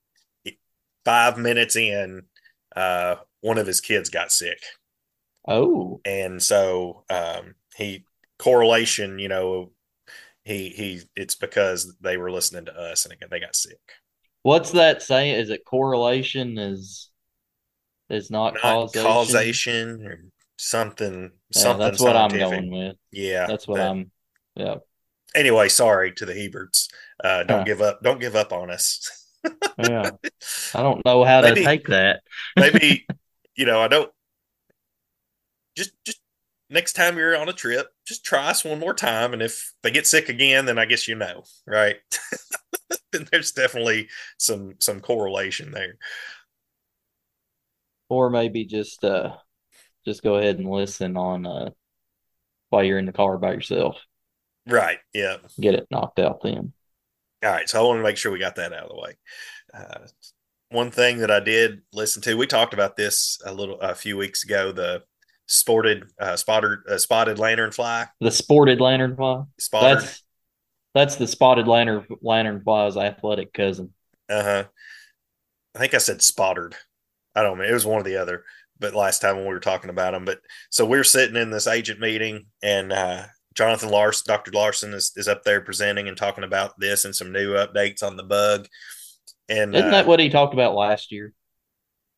five 1.05 1.39
minutes 1.39 1.77
in, 1.77 2.23
uh, 2.75 3.17
one 3.41 3.59
of 3.59 3.67
his 3.67 3.81
kids 3.81 4.11
got 4.11 4.33
sick. 4.33 4.59
Oh. 5.49 6.01
And 6.05 6.43
so 6.43 7.05
um, 7.09 7.55
he 7.77 8.05
correlation, 8.39 9.19
you 9.19 9.29
know, 9.29 9.73
he 10.45 10.69
he 10.71 11.01
it's 11.17 11.35
because 11.35 11.97
they 12.01 12.17
were 12.17 12.31
listening 12.31 12.67
to 12.67 12.75
us 12.75 13.05
and 13.05 13.15
they 13.31 13.41
got 13.41 13.57
sick. 13.57 13.79
What's 14.43 14.73
that 14.73 15.03
saying? 15.03 15.35
Is 15.35 15.51
it 15.51 15.65
correlation 15.65 16.59
is 16.59 17.11
is 18.09 18.31
not, 18.31 18.55
Not 18.55 18.63
causation? 18.63 19.03
causation 19.07 20.07
or 20.07 20.25
something. 20.57 21.33
Yeah, 21.55 21.61
something 21.61 21.79
that's 21.81 22.01
what 22.01 22.17
I'm 22.17 22.31
going 22.31 22.71
with. 22.71 22.97
Yeah, 23.11 23.47
That's 23.47 23.67
what 23.67 23.79
that- 23.79 23.91
I'm. 23.91 24.11
Yeah, 24.55 24.77
Anyway, 25.37 25.69
sorry 25.69 26.13
to 26.13 26.25
the 26.27 26.33
Heberts. 26.33 26.89
Uh, 27.23 27.45
don't 27.45 27.59
Huh. 27.59 27.65
give 27.65 27.83
up. 27.83 28.01
Don't 28.03 28.21
give 28.21 28.35
up 28.35 28.53
on 28.53 28.71
us. 28.71 29.29
yeah. 29.79 30.11
I 30.75 30.83
don't 30.83 31.05
know 31.05 31.23
how 31.25 31.43
to 31.43 31.55
take 31.55 31.87
that. 31.89 32.23
Maybe 32.57 33.07
you 33.55 33.67
know 33.67 33.81
I 33.81 33.89
don't. 33.89 34.11
Just 35.77 35.93
just 36.05 36.21
next 36.71 36.95
time 36.95 37.17
you're 37.19 37.37
on 37.37 37.49
a 37.49 37.53
trip, 37.53 37.89
just 38.07 38.25
try 38.25 38.49
us 38.49 38.65
one 38.65 38.81
more 38.81 38.95
time, 38.95 39.33
and 39.35 39.43
if 39.43 39.73
they 39.83 39.91
get 39.91 40.07
sick 40.07 40.29
again, 40.29 40.65
then 40.65 40.79
I 40.79 40.87
guess 40.87 41.07
you 41.07 41.15
know, 41.15 41.45
right? 41.67 41.97
then 43.13 43.29
there's 43.31 43.53
definitely 43.53 44.09
some 44.39 44.75
some 44.79 45.01
correlation 45.01 45.71
there. 45.71 45.99
Or 48.09 48.31
maybe 48.31 48.65
just 48.65 49.05
uh, 49.05 49.37
just 50.05 50.23
go 50.23 50.37
ahead 50.37 50.59
and 50.59 50.71
listen 50.71 51.17
on 51.17 51.47
uh, 51.47 51.71
while 52.71 52.85
you're 52.85 52.99
in 52.99 53.07
the 53.07 53.13
car 53.13 53.37
by 53.39 53.53
yourself. 53.53 53.97
Right. 54.67 54.99
Yeah. 55.15 55.37
Get 55.61 55.75
it 55.75 55.87
knocked 55.91 56.19
out 56.19 56.43
then. 56.43 56.73
All 57.45 57.51
right, 57.51 57.69
so 57.69 57.79
I 57.79 57.87
want 57.87 57.99
to 57.99 58.03
make 58.03 58.17
sure 58.17 58.33
we 58.33 58.39
got 58.39 58.57
that 58.57 58.73
out 58.73 58.85
of 58.85 58.89
the 58.89 59.01
way. 59.01 59.17
Uh, 59.73 60.07
one 60.71 60.91
thing 60.91 61.19
that 61.19 61.31
I 61.31 61.41
did 61.41 61.83
listen 61.93 62.23
to, 62.23 62.37
we 62.37 62.47
talked 62.47 62.75
about 62.75 62.97
this 62.97 63.39
a 63.45 63.53
little 63.53 63.79
a 63.81 63.95
few 63.95 64.17
weeks 64.17 64.43
ago. 64.43 64.73
The 64.73 65.03
sported 65.47 66.05
uh, 66.19 66.37
spotted 66.37 66.79
uh, 66.89 66.99
spotted 66.99 67.37
lanternfly. 67.37 68.09
The 68.21 68.31
spotted 68.31 68.81
lanternfly. 68.81 69.47
Spotted. 69.59 69.99
That's 69.99 70.23
that's 70.95 71.17
the 71.17 71.27
spotted 71.27 71.69
lantern 71.69 72.07
lanternfly's 72.25 72.97
athletic 72.97 73.53
cousin. 73.53 73.93
Uh 74.29 74.43
huh. 74.43 74.65
I 75.75 75.79
think 75.79 75.95
I 75.95 75.99
said 75.99 76.23
spotted. 76.23 76.75
I 77.35 77.43
don't 77.43 77.59
know. 77.59 77.65
It 77.65 77.73
was 77.73 77.87
one 77.87 78.01
or 78.01 78.05
the 78.05 78.17
other. 78.17 78.45
But 78.79 78.95
last 78.95 79.21
time 79.21 79.37
when 79.37 79.45
we 79.45 79.53
were 79.53 79.61
talking 79.61 79.91
about 79.91 80.13
them, 80.13 80.25
but 80.25 80.41
so 80.69 80.85
we're 80.85 81.05
sitting 81.05 81.37
in 81.37 81.51
this 81.51 81.67
agent 81.67 81.99
meeting, 81.99 82.47
and 82.63 82.93
uh, 82.93 83.25
Jonathan 83.57 83.89
Larson, 83.91 84.25
Dr. 84.27 84.51
Larson, 84.53 84.93
is, 84.95 85.13
is 85.17 85.29
up 85.29 85.43
there 85.43 85.61
presenting 85.61 86.09
and 86.09 86.17
talking 86.17 86.45
about 86.45 86.79
this 86.79 87.05
and 87.05 87.17
some 87.17 87.33
new 87.33 87.55
updates 87.55 88.03
on 88.03 88.17
the 88.17 88.23
bug. 88.23 88.69
And 89.49 89.75
Isn't 89.75 89.89
uh, 89.89 89.91
that 89.93 90.07
what 90.07 90.21
he 90.21 90.29
talked 90.29 90.55
about 90.55 90.75
last 90.75 91.11
year? 91.13 91.33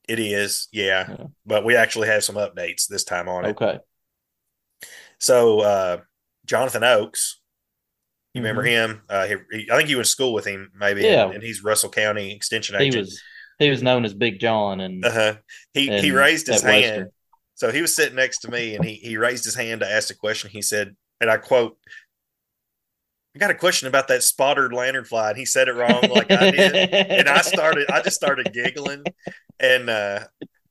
it 0.09 0.19
is? 0.19 0.69
Yeah. 0.73 1.05
Yeah. 1.09 1.27
But 1.45 1.65
we 1.67 1.77
actually 1.77 2.09
have 2.09 2.25
some 2.25 2.37
updates 2.37 2.87
this 2.89 3.05
time 3.05 3.29
on 3.29 3.45
it. 3.45 3.49
Okay. 3.51 3.79
So 5.21 5.61
uh, 5.61 5.97
Jonathan 6.47 6.83
Oakes, 6.85 7.41
you 8.35 8.41
remember 8.41 8.63
Mhm. 8.63 8.69
him? 8.69 9.03
Uh, 9.09 9.27
he, 9.27 9.35
he- 9.53 9.71
I 9.71 9.77
think 9.77 9.91
you 9.91 9.97
went 9.97 10.07
to 10.07 10.11
school 10.11 10.33
with 10.33 10.47
him, 10.47 10.71
maybe. 10.75 11.03
Yeah. 11.03 11.25
And, 11.27 11.35
and 11.35 11.43
he's 11.43 11.63
Russell 11.63 11.91
County 11.91 12.33
Extension 12.33 12.79
He 12.79 12.87
agent. 12.87 13.03
was 13.07 13.21
he 13.59 13.71
was 13.71 13.83
known 13.83 14.05
as 14.05 14.15
Big 14.15 14.39
John 14.39 14.81
and, 14.81 15.05
uh-huh. 15.05 15.35
He 15.75 15.91
he 16.01 16.11
raised 16.13 16.47
his 16.47 16.63
hand. 16.63 16.83
Western. 16.83 17.09
So 17.57 17.73
he 17.73 17.83
was 17.83 17.95
sitting 17.95 18.15
next 18.15 18.39
to 18.43 18.51
me, 18.51 18.77
and 18.77 18.85
he 18.85 18.95
he 18.95 19.17
raised 19.17 19.45
his 19.45 19.57
hand 19.57 19.81
to 19.81 19.91
ask 19.91 20.11
a 20.11 20.17
question. 20.17 20.49
He 20.49 20.63
said, 20.63 20.97
and 21.21 21.31
I 21.31 21.37
quote. 21.37 21.77
I 23.37 23.39
got 23.39 23.51
a 23.51 23.55
question 23.55 23.87
about 23.87 24.09
that 24.09 24.25
spotted 24.25 24.73
lanternfly, 24.73 25.29
and 25.29 25.39
he 25.39 25.45
said 25.45 25.69
it 25.69 25.75
wrong 25.75 26.03
like 26.11 26.31
I 26.31 26.51
did. 26.51 26.75
and 26.93 27.29
I 27.29 27.41
started 27.43 27.89
I 27.91 28.01
just 28.03 28.17
started 28.17 28.53
giggling 28.53 29.05
and 29.61 29.89
uh 29.89 30.21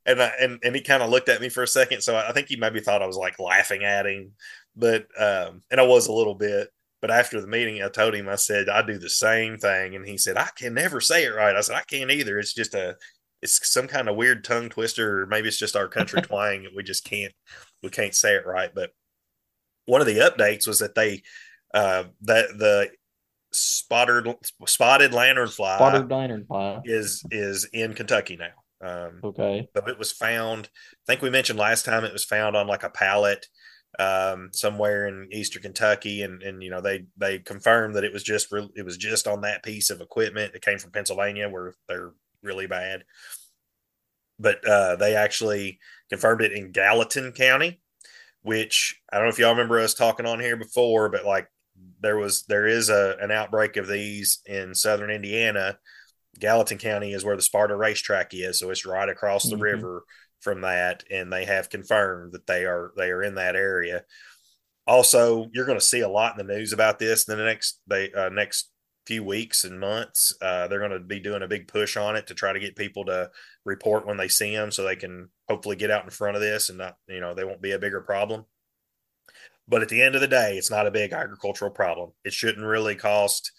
and 0.06 0.22
I, 0.22 0.32
and 0.40 0.60
and 0.64 0.76
he 0.76 0.82
kind 0.82 1.04
of 1.04 1.10
looked 1.10 1.30
at 1.30 1.42
me 1.42 1.50
for 1.50 1.64
a 1.64 1.68
second 1.68 2.02
so 2.02 2.16
I 2.16 2.32
think 2.32 2.48
he 2.48 2.56
maybe 2.56 2.80
thought 2.80 3.02
I 3.02 3.08
was 3.08 3.18
like 3.18 3.40
laughing 3.40 3.84
at 3.84 4.06
him 4.06 4.32
but 4.76 5.08
um 5.20 5.62
and 5.70 5.80
I 5.80 5.86
was 5.86 6.08
a 6.08 6.14
little 6.14 6.36
bit 6.36 6.70
but 7.02 7.12
after 7.12 7.40
the 7.40 7.48
meeting 7.48 7.84
I 7.84 7.90
told 7.90 8.16
him 8.16 8.30
I 8.30 8.36
said 8.36 8.70
I 8.70 8.82
do 8.82 8.98
the 8.98 9.10
same 9.10 9.58
thing 9.58 9.96
and 9.96 10.08
he 10.08 10.18
said 10.18 10.38
I 10.38 10.50
can 10.56 10.74
never 10.74 11.02
say 11.02 11.26
it 11.26 11.36
right 11.36 11.56
I 11.56 11.62
said 11.62 11.76
I 11.76 11.84
can't 11.84 12.12
either 12.12 12.40
it's 12.40 12.54
just 12.54 12.74
a 12.74 12.96
it's 13.42 13.72
some 13.72 13.88
kind 13.88 14.10
of 14.10 14.16
weird 14.16 14.44
tongue 14.44 14.70
twister 14.70 15.22
or 15.22 15.28
maybe 15.28 15.48
it's 15.48 15.60
just 15.60 15.76
our 15.76 15.88
country 15.88 16.22
twang 16.24 16.64
that 16.64 16.76
we 16.76 16.84
just 16.84 17.04
can't 17.04 17.34
we 17.84 17.90
can't 17.90 18.16
say 18.16 18.36
it 18.36 18.46
right 18.46 18.72
but 18.74 18.92
one 19.88 20.00
of 20.02 20.08
the 20.08 20.20
updates 20.20 20.68
was 20.68 20.80
that 20.80 20.94
they 20.96 21.24
uh 21.74 22.04
that 22.22 22.50
the 22.58 22.90
spotted 23.52 24.36
spotted 24.68 25.12
lanternfly 25.12 25.76
spotted 25.76 26.08
lanternfly. 26.10 26.82
is 26.86 27.24
is 27.32 27.66
in 27.74 27.94
Kentucky 27.94 28.38
now. 28.38 28.52
Um, 28.80 29.20
Okay. 29.24 29.68
so 29.76 29.88
it 29.88 29.98
was 29.98 30.12
found. 30.12 30.70
I 30.76 31.12
think 31.12 31.22
we 31.24 31.32
mentioned 31.32 31.58
last 31.58 31.84
time 31.86 32.04
it 32.04 32.14
was 32.14 32.24
found 32.26 32.56
on 32.56 32.68
like 32.68 32.84
a 32.84 32.90
pallet 32.92 33.48
um, 33.98 34.50
somewhere 34.54 35.08
in 35.08 35.30
eastern 35.32 35.64
Kentucky, 35.64 36.22
and 36.22 36.44
and 36.44 36.62
you 36.62 36.70
know 36.70 36.82
they 36.82 37.06
they 37.18 37.40
confirmed 37.40 37.96
that 37.96 38.04
it 38.04 38.14
was 38.14 38.22
just 38.22 38.52
re- 38.52 38.70
it 38.76 38.86
was 38.86 38.98
just 38.98 39.28
on 39.28 39.42
that 39.42 39.64
piece 39.64 39.90
of 39.90 40.02
equipment. 40.02 40.54
It 40.54 40.62
came 40.62 40.78
from 40.78 40.92
Pennsylvania, 40.92 41.50
where 41.50 41.74
they're 41.88 42.12
really 42.44 42.68
bad. 42.68 43.04
But 44.40 44.64
uh, 44.68 44.98
they 44.98 45.16
actually 45.16 45.80
confirmed 46.12 46.42
it 46.44 46.52
in 46.52 46.72
Gallatin 46.72 47.32
County, 47.32 47.82
which 48.42 49.00
I 49.12 49.18
don't 49.18 49.26
know 49.26 49.30
if 49.30 49.40
y'all 49.40 49.52
remember 49.52 49.80
us 49.80 49.94
talking 49.94 50.26
on 50.26 50.40
here 50.40 50.58
before, 50.58 51.10
but 51.10 51.26
like 51.26 51.48
there 52.02 52.18
was 52.18 52.44
there 52.46 52.68
is 52.68 52.90
a 52.90 53.18
an 53.20 53.32
outbreak 53.32 53.78
of 53.78 53.88
these 53.88 54.40
in 54.46 54.74
southern 54.74 55.10
Indiana. 55.12 55.78
Gallatin 56.40 56.78
County 56.78 57.14
is 57.14 57.26
where 57.26 57.36
the 57.36 57.42
Sparta 57.42 57.76
racetrack 57.76 58.34
is, 58.34 58.60
so 58.60 58.70
it's 58.70 58.86
right 58.86 59.10
across 59.10 59.50
the 59.50 59.56
Mhm. 59.56 59.62
river 59.62 60.04
from 60.40 60.62
that, 60.62 61.04
and 61.10 61.34
they 61.34 61.46
have 61.46 61.70
confirmed 61.70 62.34
that 62.34 62.46
they 62.46 62.66
are 62.66 62.94
they 62.96 63.10
are 63.10 63.24
in 63.24 63.36
that 63.36 63.56
area. 63.56 64.04
Also, 64.86 65.50
you're 65.52 65.66
going 65.66 65.80
to 65.80 65.84
see 65.84 66.02
a 66.02 66.08
lot 66.10 66.40
in 66.40 66.46
the 66.46 66.54
news 66.54 66.74
about 66.74 67.00
this 67.00 67.28
in 67.28 67.38
the 67.38 67.44
next 67.44 67.82
they 67.88 68.12
uh, 68.14 68.30
next 68.30 68.72
few 69.08 69.24
weeks 69.24 69.64
and 69.64 69.80
months. 69.80 70.36
Uh, 70.42 70.68
they're 70.68 70.80
going 70.80 70.92
to 70.92 71.00
be 71.00 71.20
doing 71.20 71.42
a 71.42 71.48
big 71.48 71.68
push 71.68 71.96
on 71.96 72.16
it 72.18 72.28
to 72.28 72.34
try 72.34 72.52
to 72.52 72.60
get 72.60 72.76
people 72.76 73.06
to 73.06 73.32
report 73.66 74.06
when 74.06 74.18
they 74.18 74.28
see 74.28 74.54
them, 74.56 74.72
so 74.72 74.84
they 74.84 74.98
can 74.98 75.30
hopefully 75.48 75.78
get 75.78 75.90
out 75.90 76.04
in 76.04 76.10
front 76.10 76.36
of 76.36 76.42
this 76.42 76.70
and 76.70 76.78
not 76.78 76.98
you 77.08 77.22
know 77.22 77.34
they 77.34 77.46
won't 77.46 77.62
be 77.62 77.72
a 77.72 77.80
bigger 77.80 78.02
problem. 78.02 78.46
But 79.68 79.82
at 79.82 79.90
the 79.90 80.02
end 80.02 80.16
of 80.16 80.22
the 80.22 80.28
day, 80.28 80.58
it's 80.58 80.72
not 80.72 80.88
a 80.88 80.92
big 80.92 81.14
agricultural 81.14 81.72
problem. 81.72 82.12
It 82.24 82.34
shouldn't 82.34 82.66
really 82.66 82.96
cost 82.96 83.52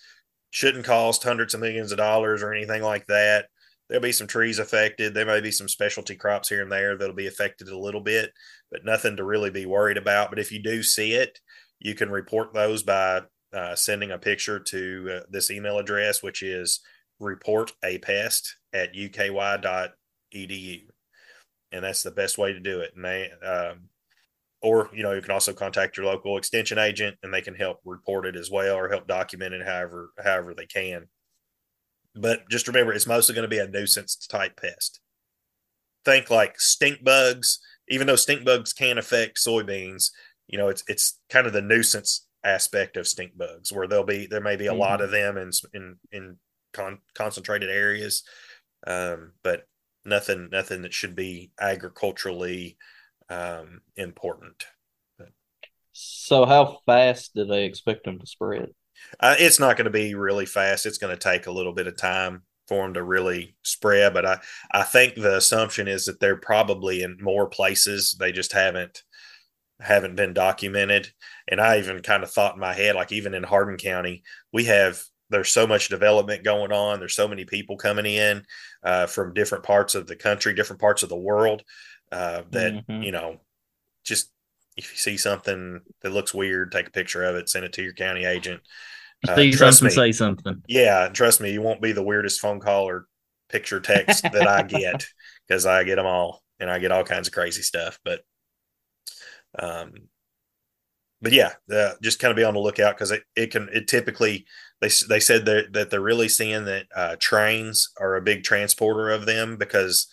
shouldn't 0.50 0.84
cost 0.84 1.24
hundreds 1.24 1.54
of 1.54 1.60
millions 1.60 1.92
of 1.92 1.98
dollars 1.98 2.42
or 2.42 2.52
anything 2.52 2.82
like 2.82 3.06
that. 3.06 3.46
There'll 3.88 4.02
be 4.02 4.12
some 4.12 4.26
trees 4.26 4.58
affected. 4.58 5.14
There 5.14 5.26
may 5.26 5.40
be 5.40 5.50
some 5.50 5.68
specialty 5.68 6.14
crops 6.14 6.48
here 6.48 6.62
and 6.62 6.70
there 6.70 6.96
that'll 6.96 7.14
be 7.14 7.26
affected 7.26 7.68
a 7.68 7.78
little 7.78 8.00
bit, 8.02 8.32
but 8.70 8.84
nothing 8.84 9.16
to 9.16 9.24
really 9.24 9.50
be 9.50 9.66
worried 9.66 9.96
about. 9.96 10.30
But 10.30 10.38
if 10.38 10.52
you 10.52 10.62
do 10.62 10.82
see 10.82 11.12
it, 11.12 11.40
you 11.78 11.94
can 11.94 12.10
report 12.10 12.52
those 12.52 12.82
by 12.82 13.22
uh, 13.52 13.74
sending 13.74 14.10
a 14.10 14.18
picture 14.18 14.58
to 14.58 15.18
uh, 15.18 15.20
this 15.30 15.50
email 15.50 15.78
address, 15.78 16.22
which 16.22 16.42
is 16.42 16.80
reportapest 17.20 18.48
at 18.72 18.94
uky.edu. 18.94 19.90
And 21.70 21.84
that's 21.84 22.02
the 22.02 22.10
best 22.10 22.38
way 22.38 22.52
to 22.52 22.60
do 22.60 22.80
it. 22.80 22.92
And 22.94 23.04
they, 23.04 23.30
um, 23.44 23.88
or 24.60 24.90
you 24.92 25.02
know 25.02 25.12
you 25.12 25.20
can 25.20 25.30
also 25.30 25.52
contact 25.52 25.96
your 25.96 26.06
local 26.06 26.36
extension 26.36 26.78
agent 26.78 27.16
and 27.22 27.32
they 27.32 27.40
can 27.40 27.54
help 27.54 27.78
report 27.84 28.26
it 28.26 28.36
as 28.36 28.50
well 28.50 28.76
or 28.76 28.88
help 28.88 29.06
document 29.06 29.54
it 29.54 29.64
however 29.64 30.10
however 30.22 30.54
they 30.54 30.66
can 30.66 31.06
but 32.14 32.48
just 32.50 32.66
remember 32.66 32.92
it's 32.92 33.06
mostly 33.06 33.34
going 33.34 33.48
to 33.48 33.48
be 33.48 33.58
a 33.58 33.68
nuisance 33.68 34.16
type 34.16 34.58
pest 34.60 35.00
think 36.04 36.30
like 36.30 36.60
stink 36.60 37.04
bugs 37.04 37.60
even 37.88 38.06
though 38.06 38.16
stink 38.16 38.44
bugs 38.44 38.72
can 38.72 38.98
affect 38.98 39.38
soybeans 39.38 40.10
you 40.48 40.58
know 40.58 40.68
it's 40.68 40.82
it's 40.88 41.20
kind 41.30 41.46
of 41.46 41.52
the 41.52 41.62
nuisance 41.62 42.26
aspect 42.44 42.96
of 42.96 43.06
stink 43.06 43.36
bugs 43.36 43.72
where 43.72 43.88
there'll 43.88 44.04
be 44.04 44.26
there 44.26 44.40
may 44.40 44.56
be 44.56 44.66
a 44.66 44.74
lot 44.74 45.00
of 45.00 45.10
them 45.10 45.36
in 45.36 45.50
in 45.74 45.96
in 46.12 46.36
con- 46.72 47.00
concentrated 47.14 47.68
areas 47.68 48.22
um, 48.86 49.32
but 49.42 49.66
nothing 50.04 50.48
nothing 50.50 50.82
that 50.82 50.94
should 50.94 51.14
be 51.14 51.50
agriculturally 51.60 52.76
um, 53.28 53.82
important. 53.96 54.64
So 55.92 56.46
how 56.46 56.78
fast 56.86 57.34
do 57.34 57.44
they 57.44 57.64
expect 57.64 58.04
them 58.04 58.18
to 58.18 58.26
spread? 58.26 58.70
Uh, 59.18 59.34
it's 59.38 59.58
not 59.58 59.76
going 59.76 59.86
to 59.86 59.90
be 59.90 60.14
really 60.14 60.46
fast. 60.46 60.86
It's 60.86 60.98
going 60.98 61.14
to 61.14 61.20
take 61.20 61.46
a 61.46 61.52
little 61.52 61.72
bit 61.72 61.88
of 61.88 61.96
time 61.96 62.42
for 62.68 62.84
them 62.84 62.94
to 62.94 63.02
really 63.02 63.56
spread. 63.64 64.14
But 64.14 64.24
I, 64.24 64.38
I 64.72 64.82
think 64.84 65.14
the 65.14 65.36
assumption 65.36 65.88
is 65.88 66.04
that 66.04 66.20
they're 66.20 66.36
probably 66.36 67.02
in 67.02 67.16
more 67.20 67.48
places. 67.48 68.16
They 68.18 68.30
just 68.30 68.52
haven't 68.52 69.02
haven't 69.80 70.16
been 70.16 70.34
documented. 70.34 71.10
And 71.48 71.60
I 71.60 71.78
even 71.78 72.00
kind 72.02 72.22
of 72.22 72.30
thought 72.30 72.54
in 72.54 72.60
my 72.60 72.74
head, 72.74 72.94
like 72.96 73.12
even 73.12 73.34
in 73.34 73.42
Hardin 73.44 73.76
County, 73.76 74.22
we 74.52 74.64
have 74.64 75.00
there's 75.30 75.50
so 75.50 75.66
much 75.66 75.88
development 75.88 76.42
going 76.42 76.72
on. 76.72 76.98
There's 77.00 77.14
so 77.14 77.28
many 77.28 77.44
people 77.44 77.76
coming 77.76 78.06
in 78.06 78.44
uh, 78.82 79.06
from 79.06 79.34
different 79.34 79.64
parts 79.64 79.94
of 79.94 80.06
the 80.06 80.16
country, 80.16 80.54
different 80.54 80.80
parts 80.80 81.02
of 81.02 81.10
the 81.10 81.16
world. 81.16 81.62
Uh, 82.10 82.42
that 82.52 82.80
Mhm. 82.88 83.02
you 83.02 83.12
know, 83.12 83.40
just 84.04 84.30
if 84.76 84.90
you 84.92 84.98
see 84.98 85.16
something 85.16 85.80
that 86.02 86.12
looks 86.12 86.34
weird, 86.34 86.72
take 86.72 86.88
a 86.88 86.92
picture 86.92 87.24
of 87.24 87.36
it, 87.36 87.48
send 87.48 87.64
it 87.64 87.72
to 87.74 87.82
your 87.82 87.94
county 87.94 88.24
agent. 88.24 88.62
Uh, 89.26 89.34
See 89.34 89.52
something, 89.52 89.88
me. 89.88 89.90
say 89.90 90.12
something. 90.12 90.62
Yeah, 90.66 91.08
trust 91.08 91.40
me, 91.40 91.52
you 91.52 91.62
won't 91.62 91.82
be 91.82 91.92
the 91.92 92.02
weirdest 92.02 92.40
phone 92.40 92.60
call 92.60 92.88
or 92.88 93.06
picture 93.48 93.80
text 93.80 94.30
that 94.32 94.46
I 94.46 94.62
get 94.62 95.06
because 95.46 95.66
I 95.66 95.84
get 95.84 95.96
them 95.96 96.06
all 96.06 96.42
and 96.60 96.70
I 96.70 96.78
get 96.78 96.92
all 96.92 97.04
kinds 97.04 97.28
of 97.28 97.34
crazy 97.34 97.62
stuff. 97.62 97.98
But 98.04 98.22
um, 99.58 99.92
but 101.20 101.32
yeah, 101.32 101.52
uh, 101.72 101.92
just 102.02 102.20
kind 102.20 102.30
of 102.30 102.36
be 102.36 102.44
on 102.44 102.54
the 102.54 102.60
lookout 102.60 102.96
because 102.96 103.10
it, 103.10 103.22
it 103.34 103.50
can 103.50 103.68
it 103.72 103.88
typically 103.88 104.46
they 104.80 104.88
they 105.08 105.20
said 105.20 105.46
that 105.46 105.72
that 105.72 105.90
they're 105.90 106.00
really 106.00 106.28
seeing 106.28 106.64
that 106.64 106.86
uh, 106.94 107.16
trains 107.18 107.90
are 108.00 108.16
a 108.16 108.22
big 108.22 108.44
transporter 108.44 109.10
of 109.10 109.26
them 109.26 109.56
because 109.56 110.06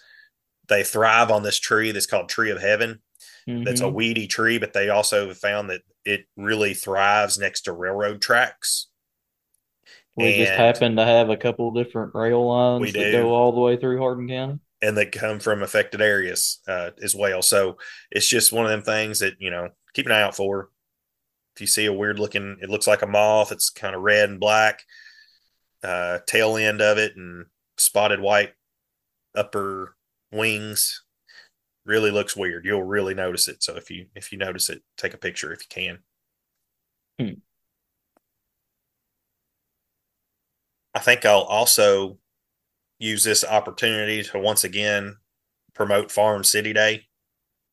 they 0.68 0.84
thrive 0.84 1.30
on 1.30 1.44
this 1.44 1.60
tree 1.60 1.92
that's 1.92 2.08
called 2.08 2.30
tree 2.30 2.50
of 2.50 2.62
heaven. 2.62 3.02
Mm-hmm. 3.48 3.64
That's 3.64 3.82
a 3.82 3.86
mm-hmm. 3.86 3.96
weedy 3.96 4.28
tree, 4.28 4.58
but 4.58 4.74
they 4.74 4.90
also 4.90 5.34
found 5.34 5.70
that 5.70 5.82
it 6.04 6.26
really 6.36 6.74
thrives 6.74 7.38
next 7.38 7.62
to 7.62 7.74
railroad 7.74 8.22
tracks. 8.22 8.88
We 10.16 10.26
and 10.26 10.36
just 10.36 10.54
happen 10.54 10.96
to 10.96 11.06
have 11.06 11.30
a 11.30 11.38
couple 11.38 11.72
different 11.72 12.16
rail 12.16 12.48
lines 12.48 12.94
that 12.94 13.12
go 13.12 13.34
all 13.34 13.52
the 13.52 13.60
way 13.60 13.78
through 13.78 14.00
Hardin 14.00 14.28
County. 14.28 14.60
And 14.82 14.98
that 14.98 15.12
come 15.12 15.40
from 15.40 15.64
affected 15.64 16.02
areas 16.02 16.60
uh, 16.68 16.92
as 17.02 17.16
well. 17.16 17.42
So 17.42 17.78
it's 18.12 18.28
just 18.28 18.52
one 18.52 18.66
of 18.66 18.72
them 18.72 18.82
things 18.82 19.20
that, 19.20 19.36
you 19.40 19.50
know, 19.50 19.70
keep 19.94 20.06
an 20.06 20.12
eye 20.12 20.22
out 20.22 20.36
for. 20.36 20.70
If 21.56 21.62
you 21.62 21.68
see 21.68 21.86
a 21.86 21.94
weird 21.94 22.20
looking, 22.20 22.58
it 22.62 22.70
looks 22.70 22.86
like 22.86 23.02
a 23.02 23.08
moth, 23.08 23.54
it's 23.54 23.70
kind 23.70 23.96
of 23.96 24.02
red 24.02 24.30
and 24.30 24.40
black, 24.40 24.84
uh, 25.82 26.20
tail 26.28 26.58
end 26.58 26.82
of 26.82 26.98
it, 26.98 27.16
and 27.16 27.46
spotted 27.78 28.20
white 28.20 28.54
upper 29.34 29.96
wings. 30.32 31.04
Really 31.86 32.12
looks 32.12 32.36
weird. 32.36 32.66
You'll 32.66 32.84
really 32.84 33.14
notice 33.14 33.48
it. 33.48 33.64
So 33.64 33.78
if 33.78 33.90
you 33.90 34.08
if 34.16 34.32
you 34.32 34.38
notice 34.38 34.70
it, 34.70 34.82
take 34.98 35.14
a 35.14 35.18
picture 35.18 35.54
if 35.54 35.62
you 35.62 35.68
can. 35.70 36.00
Hmm. 37.20 37.40
I 40.94 41.00
think 41.00 41.26
I'll 41.26 41.42
also 41.42 42.18
use 43.00 43.24
this 43.24 43.44
opportunity 43.44 44.24
to 44.24 44.40
once 44.40 44.64
again 44.64 45.18
promote 45.74 46.12
Farm 46.12 46.44
City 46.44 46.74
Day. 46.74 47.06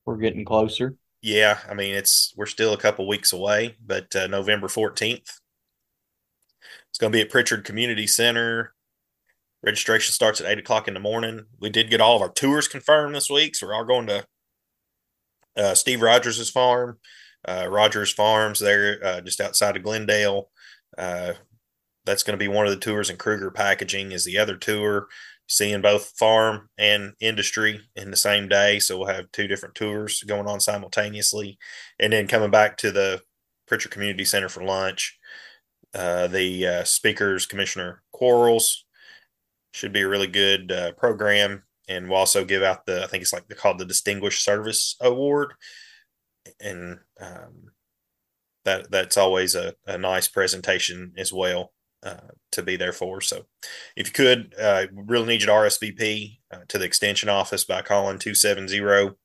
We're 0.04 0.16
getting 0.16 0.44
closer. 0.44 0.96
Yeah, 1.20 1.58
I 1.68 1.74
mean 1.74 1.94
it's 1.94 2.34
we're 2.36 2.46
still 2.46 2.72
a 2.72 2.78
couple 2.78 3.06
weeks 3.06 3.32
away, 3.32 3.76
but 3.84 4.14
uh, 4.16 4.26
November 4.26 4.68
fourteenth. 4.68 5.38
It's 6.90 6.98
going 6.98 7.12
to 7.12 7.16
be 7.16 7.22
at 7.22 7.30
Pritchard 7.30 7.64
Community 7.64 8.06
Center. 8.06 8.74
Registration 9.62 10.12
starts 10.12 10.40
at 10.40 10.46
eight 10.46 10.58
o'clock 10.58 10.88
in 10.88 10.94
the 10.94 11.00
morning. 11.00 11.46
We 11.60 11.70
did 11.70 11.88
get 11.88 12.00
all 12.00 12.16
of 12.16 12.22
our 12.22 12.32
tours 12.32 12.68
confirmed 12.68 13.14
this 13.14 13.30
week, 13.30 13.54
so 13.54 13.66
we're 13.66 13.74
all 13.74 13.84
going 13.84 14.08
to 14.08 14.26
uh, 15.56 15.74
Steve 15.74 16.02
Rogers' 16.02 16.50
farm, 16.50 16.98
uh, 17.46 17.66
Rogers 17.70 18.12
Farms 18.12 18.58
there, 18.58 18.98
uh, 19.02 19.20
just 19.20 19.40
outside 19.40 19.76
of 19.76 19.84
Glendale. 19.84 20.50
That's 22.04 22.22
going 22.22 22.38
to 22.38 22.42
be 22.42 22.48
one 22.48 22.66
of 22.66 22.72
the 22.72 22.78
tours, 22.78 23.10
and 23.10 23.18
Kruger 23.18 23.50
Packaging 23.50 24.12
is 24.12 24.24
the 24.24 24.38
other 24.38 24.56
tour, 24.56 25.06
seeing 25.46 25.80
both 25.82 26.12
farm 26.18 26.68
and 26.76 27.12
industry 27.20 27.80
in 27.94 28.10
the 28.10 28.16
same 28.16 28.48
day. 28.48 28.78
So 28.78 28.98
we'll 28.98 29.08
have 29.08 29.30
two 29.32 29.46
different 29.46 29.74
tours 29.74 30.22
going 30.24 30.48
on 30.48 30.60
simultaneously, 30.60 31.58
and 31.98 32.12
then 32.12 32.26
coming 32.26 32.50
back 32.50 32.76
to 32.78 32.90
the 32.90 33.22
Pritchard 33.68 33.92
Community 33.92 34.24
Center 34.24 34.48
for 34.48 34.64
lunch. 34.64 35.18
Uh, 35.94 36.26
the 36.26 36.66
uh, 36.66 36.84
speakers, 36.84 37.46
Commissioner 37.46 38.02
Quarles, 38.12 38.84
should 39.72 39.92
be 39.92 40.00
a 40.00 40.08
really 40.08 40.26
good 40.26 40.72
uh, 40.72 40.92
program, 40.92 41.62
and 41.88 42.08
we'll 42.08 42.18
also 42.18 42.44
give 42.44 42.62
out 42.62 42.86
the 42.86 43.04
I 43.04 43.06
think 43.06 43.22
it's 43.22 43.32
like 43.32 43.46
they 43.46 43.54
called 43.54 43.78
the 43.78 43.84
Distinguished 43.84 44.42
Service 44.42 44.96
Award, 45.00 45.52
and 46.60 46.98
um, 47.20 47.70
that 48.64 48.90
that's 48.90 49.16
always 49.16 49.54
a, 49.54 49.74
a 49.86 49.98
nice 49.98 50.26
presentation 50.26 51.12
as 51.16 51.32
well 51.32 51.72
uh, 52.02 52.32
to 52.52 52.62
be 52.62 52.76
there 52.76 52.92
for. 52.92 53.20
So 53.20 53.44
if 53.96 54.08
you 54.08 54.12
could, 54.12 54.54
uh, 54.60 54.86
really 54.92 55.26
need 55.26 55.40
you 55.40 55.46
to 55.46 55.52
RSVP 55.52 56.38
uh, 56.52 56.60
to 56.68 56.78
the 56.78 56.84
extension 56.84 57.28
office 57.28 57.64
by 57.64 57.82
calling 57.82 58.18
270 58.18 59.16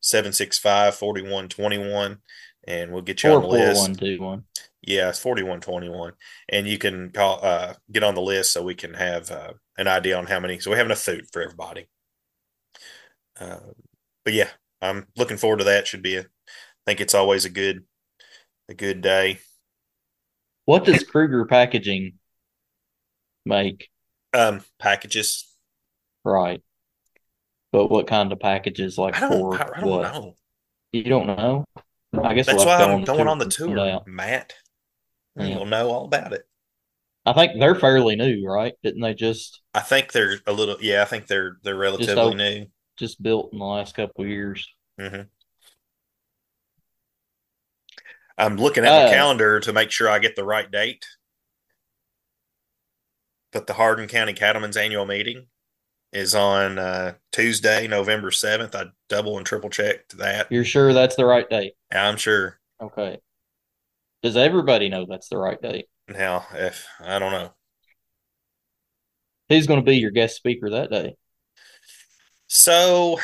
765 0.00 0.94
4121 0.94 2.18
and 2.66 2.92
we'll 2.92 3.02
get 3.02 3.22
you 3.22 3.30
on 3.30 3.42
the 3.42 3.48
list. 3.48 3.82
Yeah, 4.82 5.10
it's 5.10 5.18
4121. 5.18 6.12
And 6.48 6.66
you 6.66 6.78
can 6.78 7.10
call, 7.10 7.40
uh, 7.42 7.74
get 7.92 8.02
on 8.02 8.14
the 8.14 8.22
list 8.22 8.52
so 8.52 8.62
we 8.62 8.74
can 8.74 8.94
have 8.94 9.30
uh, 9.30 9.52
an 9.76 9.88
idea 9.88 10.16
on 10.16 10.26
how 10.26 10.40
many. 10.40 10.58
So 10.58 10.70
we 10.70 10.76
have 10.76 10.86
enough 10.86 11.00
food 11.00 11.26
for 11.32 11.42
everybody. 11.42 11.88
Uh, 13.38 13.58
but 14.24 14.34
yeah, 14.34 14.48
I'm 14.80 15.06
looking 15.16 15.36
forward 15.36 15.58
to 15.58 15.64
that. 15.64 15.86
Should 15.86 16.02
be 16.02 16.16
a, 16.16 16.20
I 16.20 16.24
think 16.86 17.00
it's 17.00 17.14
always 17.14 17.44
a 17.44 17.50
good, 17.50 17.84
a 18.68 18.74
good 18.74 19.00
day. 19.00 19.38
What 20.64 20.84
does 20.84 21.02
Kruger 21.02 21.44
Packaging 21.46 22.14
make? 23.44 23.88
Um, 24.32 24.62
packages. 24.78 25.46
Right. 26.24 26.62
But 27.72 27.88
what 27.88 28.06
kind 28.06 28.32
of 28.32 28.40
packages? 28.40 28.98
Like 28.98 29.16
I 29.16 29.28
don't, 29.28 29.56
for 29.56 29.76
I 29.76 29.80
don't 29.80 29.88
what? 29.88 30.02
know. 30.02 30.34
You 30.92 31.04
don't 31.04 31.26
know. 31.26 31.64
I 32.22 32.34
guess 32.34 32.46
that's 32.46 32.58
we'll 32.58 32.66
why 32.66 32.82
I'm 32.82 33.04
going 33.04 33.28
on 33.28 33.38
the 33.38 33.46
tour, 33.46 34.02
Matt. 34.06 34.54
Yeah. 35.36 35.46
You'll 35.46 35.66
know 35.66 35.90
all 35.90 36.04
about 36.04 36.32
it. 36.32 36.42
I 37.24 37.32
think 37.32 37.60
they're 37.60 37.74
fairly 37.74 38.16
new, 38.16 38.44
right? 38.46 38.74
Didn't 38.82 39.02
they 39.02 39.14
just? 39.14 39.60
I 39.74 39.80
think 39.80 40.12
they're 40.12 40.38
a 40.46 40.52
little. 40.52 40.76
Yeah, 40.80 41.02
I 41.02 41.04
think 41.04 41.26
they're 41.26 41.58
they're 41.62 41.76
relatively 41.76 42.14
just, 42.14 42.36
new. 42.36 42.66
Just 42.98 43.22
built 43.22 43.52
in 43.52 43.58
the 43.58 43.64
last 43.64 43.94
couple 43.94 44.26
years. 44.26 44.68
Mm-hmm. 45.00 45.22
I'm 48.38 48.56
looking 48.56 48.84
at 48.84 48.92
uh, 48.92 49.04
my 49.04 49.10
calendar 49.10 49.60
to 49.60 49.72
make 49.72 49.90
sure 49.90 50.08
I 50.08 50.18
get 50.18 50.34
the 50.34 50.44
right 50.44 50.68
date 50.70 51.04
but 53.52 53.66
the 53.66 53.74
Hardin 53.74 54.08
County 54.08 54.32
Cattlemen's 54.32 54.76
annual 54.76 55.06
meeting 55.06 55.46
is 56.12 56.34
on 56.34 56.78
uh, 56.78 57.14
Tuesday, 57.32 57.86
November 57.86 58.30
7th. 58.30 58.74
I 58.74 58.90
double 59.08 59.36
and 59.36 59.46
triple 59.46 59.70
checked 59.70 60.18
that. 60.18 60.50
You're 60.50 60.64
sure 60.64 60.92
that's 60.92 61.16
the 61.16 61.24
right 61.24 61.48
date? 61.48 61.74
I'm 61.92 62.16
sure. 62.16 62.58
Okay. 62.82 63.20
Does 64.22 64.36
everybody 64.36 64.88
know 64.88 65.06
that's 65.08 65.28
the 65.28 65.38
right 65.38 65.60
date? 65.60 65.86
Now, 66.08 66.46
if 66.52 66.86
I 67.00 67.18
don't 67.18 67.32
know. 67.32 67.52
Who's 69.48 69.66
going 69.66 69.80
to 69.80 69.86
be 69.86 69.96
your 69.96 70.10
guest 70.10 70.36
speaker 70.36 70.70
that 70.70 70.90
day? 70.90 71.16
So, 72.46 73.18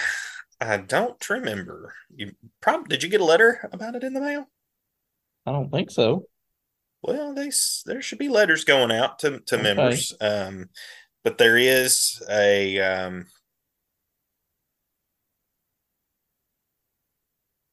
I 0.61 0.77
don't 0.79 1.29
remember. 1.29 1.95
You 2.15 2.33
probably 2.61 2.89
did 2.89 3.03
you 3.03 3.09
get 3.09 3.21
a 3.21 3.25
letter 3.25 3.69
about 3.73 3.95
it 3.95 4.05
in 4.05 4.13
the 4.13 4.21
mail? 4.21 4.49
I 5.45 5.53
don't 5.53 5.71
think 5.71 5.91
so. 5.91 6.25
Well, 7.07 7.35
they 7.35 7.51
there 7.87 8.03
should 8.03 8.19
be 8.19 8.29
letters 8.29 8.65
going 8.65 8.91
out 8.91 9.21
to 9.21 9.41
to 9.41 9.55
okay. 9.55 9.63
members, 9.63 10.13
um, 10.21 10.71
but 11.23 11.39
there 11.39 11.57
is 11.57 12.23
a 12.29 12.81
um, 12.81 13.27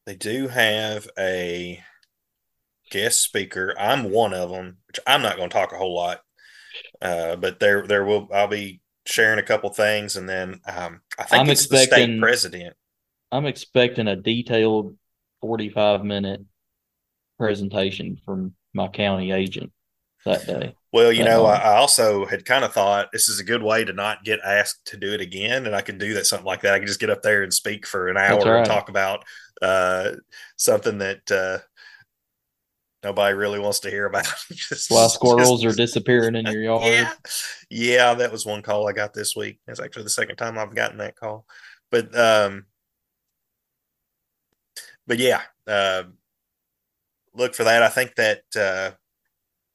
they 0.06 0.14
do 0.14 0.48
have 0.48 1.08
a 1.18 1.82
guest 2.90 3.22
speaker. 3.22 3.74
I'm 3.78 4.10
one 4.10 4.34
of 4.34 4.50
them, 4.50 4.78
which 4.86 5.00
I'm 5.06 5.22
not 5.22 5.36
going 5.36 5.50
to 5.50 5.54
talk 5.54 5.72
a 5.72 5.76
whole 5.76 5.94
lot, 5.94 6.20
uh, 7.02 7.36
but 7.36 7.58
there 7.58 7.86
there 7.86 8.04
will 8.04 8.28
I'll 8.32 8.46
be 8.46 8.80
sharing 9.06 9.38
a 9.38 9.44
couple 9.44 9.70
things, 9.70 10.16
and 10.16 10.28
then 10.28 10.60
um, 10.66 11.00
I 11.18 11.24
think 11.24 11.40
I'm 11.40 11.50
it's 11.50 11.66
the 11.66 11.78
state 11.78 12.20
president. 12.20 12.76
I'm 13.32 13.46
expecting 13.46 14.06
a 14.06 14.14
detailed 14.14 14.94
45 15.40 16.04
minute 16.04 16.40
presentation 17.36 18.20
from 18.24 18.54
my 18.74 18.88
county 18.88 19.32
agent 19.32 19.72
that 20.24 20.46
day. 20.46 20.74
Well, 20.92 21.12
you 21.12 21.24
know, 21.24 21.44
I, 21.44 21.56
I, 21.56 21.76
also 21.76 22.24
had 22.24 22.44
kind 22.44 22.64
of 22.64 22.72
thought 22.72 23.10
this 23.12 23.28
is 23.28 23.40
a 23.40 23.44
good 23.44 23.62
way 23.62 23.84
to 23.84 23.92
not 23.92 24.24
get 24.24 24.40
asked 24.44 24.86
to 24.86 24.96
do 24.96 25.12
it 25.12 25.20
again, 25.20 25.66
and 25.66 25.74
I 25.74 25.80
could 25.80 25.98
do 25.98 26.14
that 26.14 26.26
something 26.26 26.46
like 26.46 26.62
that. 26.62 26.74
I 26.74 26.78
could 26.78 26.88
just 26.88 27.00
get 27.00 27.10
up 27.10 27.22
there 27.22 27.42
and 27.42 27.52
speak 27.52 27.86
for 27.86 28.08
an 28.08 28.16
hour 28.16 28.38
right. 28.38 28.58
and 28.58 28.66
talk 28.66 28.88
about 28.88 29.24
uh, 29.60 30.12
something 30.56 30.98
that 30.98 31.30
uh, 31.30 31.58
nobody 33.02 33.34
really 33.34 33.58
wants 33.58 33.80
to 33.80 33.90
hear 33.90 34.06
about. 34.06 34.26
just, 34.52 34.90
While 34.90 35.08
squirrels 35.08 35.62
just, 35.62 35.74
are 35.74 35.82
disappearing 35.82 36.36
in 36.36 36.46
your 36.46 36.62
yard. 36.62 36.84
Yeah. 36.84 37.12
yeah, 37.70 38.14
that 38.14 38.32
was 38.32 38.46
one 38.46 38.62
call 38.62 38.88
I 38.88 38.92
got 38.92 39.14
this 39.14 39.34
week. 39.34 39.58
It's 39.66 39.80
actually 39.80 40.04
the 40.04 40.10
second 40.10 40.36
time 40.36 40.58
I've 40.58 40.74
gotten 40.74 40.98
that 40.98 41.16
call, 41.16 41.44
but 41.90 42.16
um, 42.16 42.66
but 45.06 45.18
yeah, 45.18 45.42
uh, 45.66 46.04
look 47.34 47.54
for 47.54 47.64
that. 47.64 47.82
I 47.82 47.88
think 47.88 48.14
that 48.16 48.42
uh, 48.56 48.92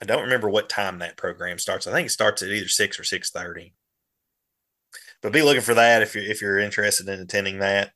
I 0.01 0.05
don't 0.05 0.23
remember 0.23 0.49
what 0.49 0.69
time 0.69 0.99
that 0.99 1.17
program 1.17 1.59
starts. 1.59 1.87
I 1.87 1.91
think 1.91 2.07
it 2.07 2.11
starts 2.11 2.41
at 2.41 2.49
either 2.49 2.67
six 2.67 2.99
or 2.99 3.03
six 3.03 3.29
thirty. 3.29 3.73
But 5.21 5.33
be 5.33 5.41
looking 5.41 5.61
for 5.61 5.73
that 5.73 6.01
if 6.01 6.15
you're 6.15 6.23
if 6.23 6.41
you're 6.41 6.59
interested 6.59 7.09
in 7.09 7.19
attending 7.19 7.59
that. 7.59 7.91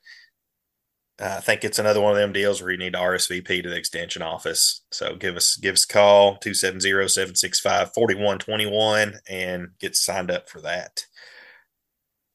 Uh, 1.22 1.36
I 1.38 1.42
think 1.42 1.64
it's 1.64 1.78
another 1.78 2.02
one 2.02 2.12
of 2.12 2.18
them 2.18 2.34
deals 2.34 2.60
where 2.62 2.72
you 2.72 2.78
need 2.78 2.94
to 2.94 3.00
RSVP 3.00 3.62
to 3.64 3.70
the 3.70 3.78
extension 3.78 4.24
office. 4.24 4.82
So 4.92 5.16
give 5.16 5.36
us 5.36 5.56
give 5.56 5.74
us 5.74 5.86
a 5.86 5.88
call 5.88 6.40
270-765-4121 6.40 9.20
and 9.30 9.68
get 9.80 9.96
signed 9.96 10.32
up 10.32 10.50
for 10.50 10.60
that. 10.62 11.06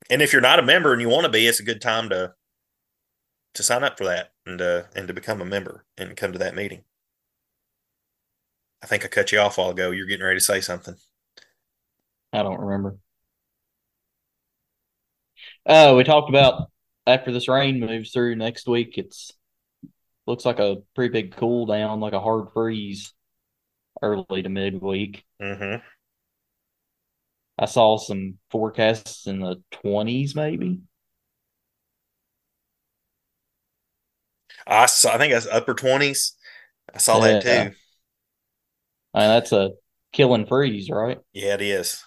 And 0.08 0.22
if 0.22 0.32
you're 0.32 0.40
not 0.40 0.60
a 0.60 0.62
member 0.62 0.92
and 0.92 1.02
you 1.02 1.08
want 1.08 1.24
to 1.24 1.30
be, 1.30 1.46
it's 1.46 1.60
a 1.60 1.64
good 1.64 1.82
time 1.82 2.08
to 2.10 2.34
to 3.54 3.62
sign 3.62 3.82
up 3.82 3.96
for 3.98 4.04
that 4.04 4.32
and 4.46 4.62
uh, 4.62 4.84
and 4.94 5.08
to 5.08 5.14
become 5.14 5.40
a 5.40 5.44
member 5.44 5.84
and 5.96 6.16
come 6.16 6.32
to 6.32 6.38
that 6.38 6.54
meeting. 6.54 6.84
I 8.82 8.86
think 8.86 9.04
I 9.04 9.08
cut 9.08 9.32
you 9.32 9.38
off 9.40 9.58
all 9.58 9.70
ago. 9.70 9.90
You're 9.90 10.06
getting 10.06 10.24
ready 10.24 10.38
to 10.38 10.44
say 10.44 10.60
something. 10.60 10.96
I 12.32 12.42
don't 12.42 12.60
remember. 12.60 12.98
Oh, 15.66 15.96
we 15.96 16.04
talked 16.04 16.28
about 16.28 16.70
after 17.06 17.32
this 17.32 17.48
rain 17.48 17.80
moves 17.80 18.10
through 18.12 18.36
next 18.36 18.66
week, 18.66 18.98
it's 18.98 19.32
looks 20.26 20.44
like 20.44 20.58
a 20.58 20.78
pretty 20.94 21.12
big 21.12 21.36
cool 21.36 21.66
down, 21.66 22.00
like 22.00 22.12
a 22.12 22.20
hard 22.20 22.48
freeze 22.54 23.12
early 24.02 24.42
to 24.42 24.48
midweek. 24.48 25.24
Mm-hmm. 25.40 25.80
I 27.58 27.66
saw 27.66 27.98
some 27.98 28.38
forecasts 28.50 29.26
in 29.28 29.40
the 29.40 29.62
20s, 29.70 30.34
maybe. 30.34 30.80
I 34.66 34.86
saw, 34.86 35.14
I 35.14 35.18
think 35.18 35.32
that's 35.32 35.46
upper 35.46 35.74
twenties. 35.74 36.34
I 36.94 36.98
saw 36.98 37.20
that 37.20 37.40
Yeah. 37.44 37.70
too. 37.70 37.74
I 39.14 39.20
mean, 39.20 39.28
that's 39.28 39.52
a 39.52 39.70
killing 40.12 40.46
freeze, 40.46 40.90
right? 40.90 41.18
Yeah, 41.32 41.54
it 41.54 41.62
is. 41.62 42.04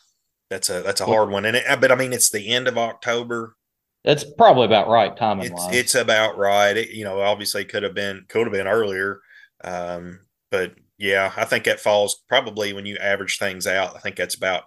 That's 0.50 0.70
a 0.70 0.82
that's 0.82 1.02
a 1.02 1.06
Well- 1.08 1.18
hard 1.18 1.30
one, 1.30 1.46
and 1.46 1.56
it, 1.58 1.66
but 1.80 1.92
I 1.92 1.96
mean, 1.96 2.14
it's 2.14 2.30
the 2.30 2.50
end 2.54 2.68
of 2.68 2.78
October. 2.78 3.56
That's 4.04 4.24
probably 4.38 4.66
about 4.66 4.88
right 4.88 5.16
timing 5.16 5.46
It's 5.48 5.54
wise. 5.54 5.76
it's 5.76 5.96
about 5.96 6.38
right. 6.38 6.76
It, 6.76 6.90
you 6.90 7.04
know, 7.04 7.22
obviously 7.22 7.66
could 7.66 7.84
have 7.84 7.94
been 7.94 8.26
could 8.28 8.48
have 8.48 8.54
been 8.54 8.68
earlier, 8.68 9.22
um, 9.64 10.20
but 10.50 10.74
yeah, 10.98 11.32
I 11.38 11.46
think 11.46 11.66
that 11.66 11.80
falls 11.80 12.24
probably 12.28 12.74
when 12.74 12.86
you 12.86 12.98
average 12.98 13.38
things 13.38 13.66
out. 13.68 13.96
I 13.96 14.00
think 14.00 14.16
that's 14.16 14.36
about 14.36 14.64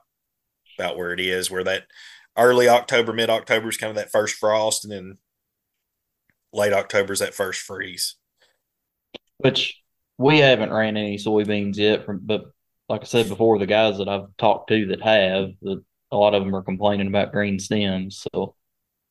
about 0.78 0.96
where 0.96 1.12
it 1.12 1.20
is. 1.20 1.50
Where 1.50 1.64
that 1.64 1.84
early 2.38 2.68
October, 2.68 3.12
mid 3.12 3.28
October 3.30 3.68
is 3.68 3.76
kind 3.76 3.90
of 3.90 3.96
that 3.96 4.10
first 4.12 4.36
frost, 4.36 4.84
and 4.84 4.92
then 4.92 5.18
late 6.52 6.72
October 6.72 7.12
is 7.12 7.18
that 7.18 7.34
first 7.34 7.60
freeze. 7.60 8.14
which 9.38 9.82
we 10.18 10.38
haven't 10.38 10.72
ran 10.72 10.96
any 10.96 11.16
soybeans 11.18 11.76
yet 11.76 12.04
from 12.04 12.20
but 12.22 12.44
like 12.88 13.00
I 13.02 13.04
said 13.04 13.28
before, 13.30 13.58
the 13.58 13.66
guys 13.66 13.96
that 13.98 14.08
I've 14.08 14.36
talked 14.36 14.68
to 14.68 14.86
that 14.88 15.00
have, 15.02 15.52
that 15.62 15.82
a 16.12 16.16
lot 16.16 16.34
of 16.34 16.44
them 16.44 16.54
are 16.54 16.62
complaining 16.62 17.06
about 17.06 17.32
green 17.32 17.58
stems. 17.58 18.24
So 18.34 18.54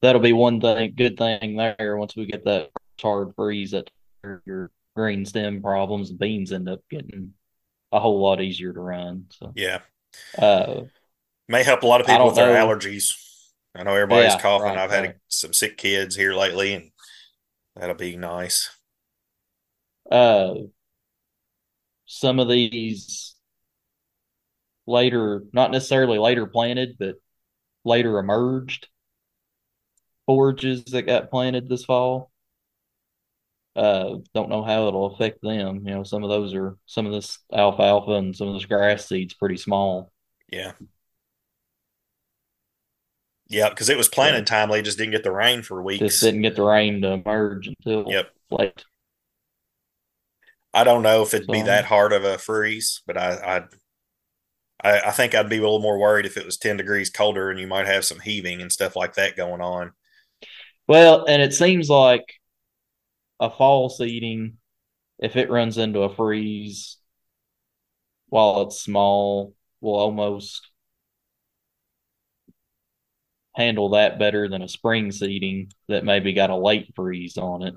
that'll 0.01 0.21
be 0.21 0.33
one 0.33 0.61
thing 0.61 0.93
good 0.95 1.17
thing 1.17 1.57
there 1.57 1.97
once 1.97 2.15
we 2.15 2.25
get 2.27 2.45
that 2.45 2.69
hard 3.01 3.33
freeze 3.35 3.71
that 3.71 3.89
your 4.45 4.71
green 4.95 5.25
stem 5.25 5.61
problems 5.61 6.11
beans 6.11 6.51
end 6.53 6.69
up 6.69 6.81
getting 6.89 7.33
a 7.91 7.99
whole 7.99 8.21
lot 8.21 8.41
easier 8.41 8.73
to 8.73 8.79
run. 8.79 9.25
So 9.31 9.51
Yeah, 9.55 9.79
uh 10.37 10.81
may 11.47 11.63
help 11.63 11.83
a 11.83 11.87
lot 11.87 12.01
of 12.01 12.07
people 12.07 12.25
with 12.27 12.35
their 12.35 12.53
know. 12.53 12.67
allergies. 12.67 13.13
I 13.75 13.83
know 13.83 13.95
everybody's 13.95 14.33
Yeah, 14.33 14.41
coughing. 14.41 14.67
right, 14.67 14.77
I've 14.77 14.91
had 14.91 15.03
right. 15.05 15.15
some 15.29 15.53
sick 15.53 15.77
kids 15.77 16.15
here 16.15 16.33
lately, 16.33 16.73
and 16.73 16.91
that'll 17.75 17.95
be 17.95 18.15
nice. 18.17 18.69
uh 20.11 20.53
some 22.13 22.39
of 22.39 22.47
these 22.47 23.35
later 24.85 25.43
not 25.53 25.71
necessarily 25.71 26.17
later 26.19 26.45
planted 26.45 26.95
but 26.99 27.15
later 27.85 28.19
emerged 28.19 28.87
forages 30.25 30.83
that 30.85 31.03
got 31.03 31.29
planted 31.29 31.69
this 31.69 31.85
fall 31.85 32.29
uh 33.75 34.15
don't 34.35 34.49
know 34.49 34.63
how 34.63 34.87
it'll 34.87 35.07
affect 35.13 35.41
them 35.41 35.77
you 35.87 35.93
know 35.93 36.03
some 36.03 36.23
of 36.23 36.29
those 36.29 36.53
are 36.53 36.77
some 36.85 37.07
of 37.07 37.11
this 37.11 37.39
alfalfa 37.51 38.11
and 38.11 38.35
some 38.35 38.47
of 38.47 38.53
this 38.53 38.65
grass 38.65 39.07
seeds 39.07 39.33
pretty 39.33 39.57
small 39.57 40.11
Yeah. 40.51 40.73
Yeah, 43.47 43.69
because 43.69 43.89
it 43.89 43.97
was 43.97 44.07
planted 44.09 44.47
timely, 44.47 44.81
just 44.81 44.97
didn't 44.97 45.11
get 45.11 45.23
the 45.23 45.31
rain 45.31 45.61
for 45.61 45.81
weeks. 45.83 45.99
just 46.03 46.21
didn't 46.21 46.41
get 46.41 46.55
the 46.55 46.63
rain 46.63 47.01
to 47.01 47.09
emerge 47.11 47.67
until 47.67 48.09
Yep. 48.09 48.33
late 48.51 48.85
I 50.73 50.83
don't 50.83 51.03
know 51.03 51.21
if 51.21 51.33
it'd 51.33 51.51
be 51.51 51.61
that 51.63 51.85
hard 51.85 52.13
of 52.13 52.23
a 52.23 52.37
freeze, 52.37 53.01
but 53.05 53.17
I, 53.17 53.65
I, 54.83 55.01
I 55.07 55.11
think 55.11 55.35
I'd 55.35 55.49
be 55.49 55.57
a 55.57 55.61
little 55.61 55.79
more 55.79 55.99
worried 55.99 56.25
if 56.25 56.37
it 56.37 56.45
was 56.45 56.57
ten 56.57 56.77
degrees 56.77 57.09
colder 57.09 57.49
and 57.49 57.59
you 57.59 57.67
might 57.67 57.85
have 57.87 58.05
some 58.05 58.19
heaving 58.19 58.61
and 58.61 58.71
stuff 58.71 58.95
like 58.95 59.13
that 59.15 59.37
going 59.37 59.61
on. 59.61 59.91
Well, 60.87 61.25
and 61.25 61.41
it 61.41 61.53
seems 61.53 61.89
like 61.89 62.25
a 63.39 63.49
fall 63.49 63.89
seeding, 63.89 64.57
if 65.19 65.35
it 65.35 65.49
runs 65.49 65.77
into 65.77 66.01
a 66.01 66.13
freeze 66.13 66.97
while 68.29 68.63
it's 68.63 68.81
small, 68.81 69.53
will 69.79 69.95
almost 69.95 70.69
handle 73.55 73.89
that 73.89 74.17
better 74.17 74.49
than 74.49 74.61
a 74.61 74.67
spring 74.67 75.11
seeding 75.11 75.71
that 75.87 76.03
maybe 76.03 76.33
got 76.33 76.49
a 76.49 76.55
late 76.55 76.91
freeze 76.95 77.37
on 77.37 77.61
it. 77.61 77.75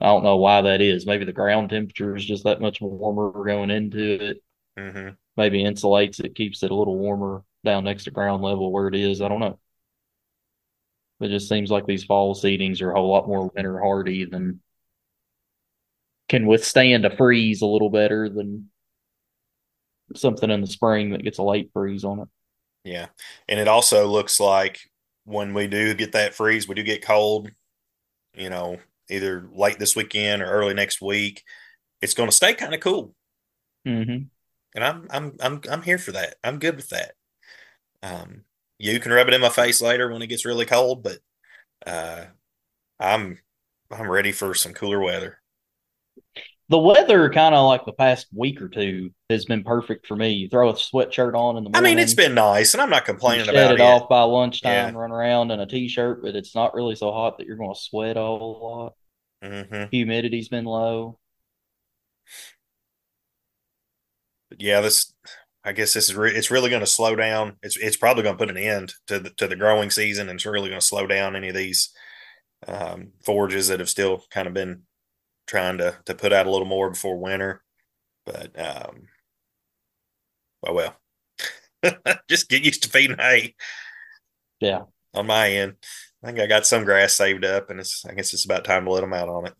I 0.00 0.06
don't 0.06 0.24
know 0.24 0.36
why 0.36 0.62
that 0.62 0.80
is. 0.80 1.06
Maybe 1.06 1.24
the 1.24 1.32
ground 1.32 1.70
temperature 1.70 2.16
is 2.16 2.24
just 2.24 2.44
that 2.44 2.60
much 2.60 2.80
warmer 2.80 3.30
going 3.44 3.70
into 3.70 4.14
it. 4.30 4.42
hmm 4.76 5.16
Maybe 5.36 5.64
insulates 5.64 6.20
it, 6.20 6.34
keeps 6.34 6.62
it 6.62 6.70
a 6.70 6.74
little 6.74 6.96
warmer 6.96 7.42
down 7.64 7.84
next 7.84 8.04
to 8.04 8.10
ground 8.10 8.42
level 8.42 8.70
where 8.70 8.88
it 8.88 8.94
is. 8.94 9.20
I 9.20 9.28
don't 9.28 9.40
know. 9.40 9.58
It 11.20 11.28
just 11.28 11.48
seems 11.48 11.70
like 11.70 11.86
these 11.86 12.04
fall 12.04 12.34
seedings 12.34 12.82
are 12.82 12.92
a 12.92 12.94
whole 12.94 13.10
lot 13.10 13.26
more 13.26 13.50
winter 13.54 13.80
hardy 13.80 14.24
than 14.24 14.60
can 16.28 16.46
withstand 16.46 17.04
a 17.04 17.16
freeze 17.16 17.62
a 17.62 17.66
little 17.66 17.90
better 17.90 18.28
than 18.28 18.70
something 20.16 20.50
in 20.50 20.60
the 20.60 20.66
spring 20.66 21.10
that 21.10 21.22
gets 21.22 21.38
a 21.38 21.42
late 21.42 21.70
freeze 21.72 22.04
on 22.04 22.20
it. 22.20 22.28
Yeah, 22.84 23.06
and 23.48 23.58
it 23.58 23.68
also 23.68 24.06
looks 24.06 24.38
like 24.38 24.80
when 25.24 25.54
we 25.54 25.66
do 25.66 25.94
get 25.94 26.12
that 26.12 26.34
freeze, 26.34 26.68
we 26.68 26.74
do 26.74 26.82
get 26.82 27.02
cold. 27.02 27.50
You 28.36 28.50
know, 28.50 28.78
either 29.10 29.48
late 29.52 29.78
this 29.78 29.96
weekend 29.96 30.42
or 30.42 30.46
early 30.46 30.74
next 30.74 31.00
week. 31.00 31.42
It's 32.00 32.14
going 32.14 32.28
to 32.28 32.36
stay 32.36 32.54
kind 32.54 32.74
of 32.74 32.80
cool. 32.80 33.14
Mm-hmm. 33.86 34.24
and 34.74 34.84
I'm 34.84 35.06
I'm 35.10 35.36
I'm 35.40 35.60
I'm 35.70 35.82
here 35.82 35.98
for 35.98 36.12
that. 36.12 36.36
I'm 36.42 36.58
good 36.58 36.76
with 36.76 36.88
that. 36.88 37.12
Um, 38.02 38.44
you 38.78 38.98
can 38.98 39.12
rub 39.12 39.28
it 39.28 39.34
in 39.34 39.40
my 39.40 39.48
face 39.50 39.80
later 39.80 40.10
when 40.10 40.22
it 40.22 40.26
gets 40.28 40.44
really 40.44 40.66
cold, 40.66 41.02
but 41.02 41.18
uh, 41.86 42.24
I'm 42.98 43.38
I'm 43.90 44.10
ready 44.10 44.32
for 44.32 44.54
some 44.54 44.72
cooler 44.72 45.00
weather. 45.00 45.38
The 46.70 46.78
weather, 46.78 47.28
kind 47.30 47.54
of 47.54 47.66
like 47.66 47.84
the 47.84 47.92
past 47.92 48.26
week 48.32 48.62
or 48.62 48.68
two, 48.68 49.10
has 49.28 49.44
been 49.44 49.64
perfect 49.64 50.06
for 50.06 50.16
me. 50.16 50.30
You 50.30 50.48
throw 50.48 50.70
a 50.70 50.74
sweatshirt 50.74 51.34
on 51.34 51.58
in 51.58 51.64
the 51.64 51.70
morning. 51.70 51.74
I 51.74 51.80
mean, 51.94 51.98
it's 51.98 52.14
been 52.14 52.34
nice, 52.34 52.72
and 52.72 52.80
I'm 52.80 52.88
not 52.88 53.04
complaining 53.04 53.48
about 53.48 53.72
it 53.72 53.80
it. 53.80 53.82
off 53.82 54.08
by 54.08 54.22
lunchtime, 54.22 54.94
Yeah. 54.94 54.98
run 54.98 55.12
around 55.12 55.50
in 55.50 55.60
a 55.60 55.66
t-shirt, 55.66 56.22
but 56.22 56.34
it's 56.34 56.54
not 56.54 56.74
really 56.74 56.94
so 56.94 57.12
hot 57.12 57.36
that 57.38 57.46
you're 57.46 57.58
going 57.58 57.74
to 57.74 57.78
sweat 57.80 58.16
a 58.16 58.20
whole 58.20 58.94
lot. 59.42 59.50
hmm 59.70 59.84
Humidity's 59.92 60.48
been 60.48 60.64
low. 60.64 61.18
But 64.48 64.62
yeah, 64.62 64.80
this 64.80 65.12
I 65.64 65.72
guess 65.72 65.92
this 65.92 66.08
is 66.08 66.14
re- 66.14 66.34
it's 66.34 66.50
really 66.50 66.70
going 66.70 66.80
to 66.80 66.86
slow 66.86 67.14
down. 67.16 67.56
It's 67.62 67.76
it's 67.76 67.96
probably 67.96 68.22
going 68.22 68.36
to 68.36 68.38
put 68.38 68.50
an 68.50 68.56
end 68.62 68.94
to 69.08 69.18
the 69.18 69.30
to 69.30 69.46
the 69.46 69.56
growing 69.56 69.90
season, 69.90 70.28
and 70.28 70.36
it's 70.38 70.46
really 70.46 70.68
going 70.68 70.80
to 70.80 70.86
slow 70.86 71.06
down 71.06 71.36
any 71.36 71.48
of 71.48 71.54
these 71.54 71.90
um, 72.66 73.12
forages 73.24 73.68
that 73.68 73.80
have 73.80 73.88
still 73.90 74.24
kind 74.30 74.46
of 74.48 74.54
been 74.54 74.82
trying 75.46 75.78
to 75.78 75.98
to 76.06 76.14
put 76.14 76.32
out 76.32 76.46
a 76.46 76.50
little 76.50 76.66
more 76.66 76.90
before 76.90 77.18
winter. 77.18 77.62
But 78.26 78.58
um, 78.60 79.08
well, 80.62 80.74
well, 80.74 80.96
just 82.28 82.48
get 82.48 82.64
used 82.64 82.82
to 82.84 82.88
feeding 82.88 83.18
hay 83.18 83.54
Yeah. 84.60 84.84
on 85.14 85.26
my 85.26 85.50
end. 85.50 85.76
I 86.22 86.26
think 86.28 86.40
I 86.40 86.46
got 86.46 86.66
some 86.66 86.84
grass 86.84 87.12
saved 87.14 87.44
up, 87.44 87.70
and 87.70 87.80
it's 87.80 88.04
I 88.04 88.14
guess 88.14 88.32
it's 88.32 88.44
about 88.44 88.64
time 88.64 88.84
to 88.84 88.90
let 88.90 89.00
them 89.02 89.12
out 89.12 89.28
on 89.28 89.46
it. 89.46 89.54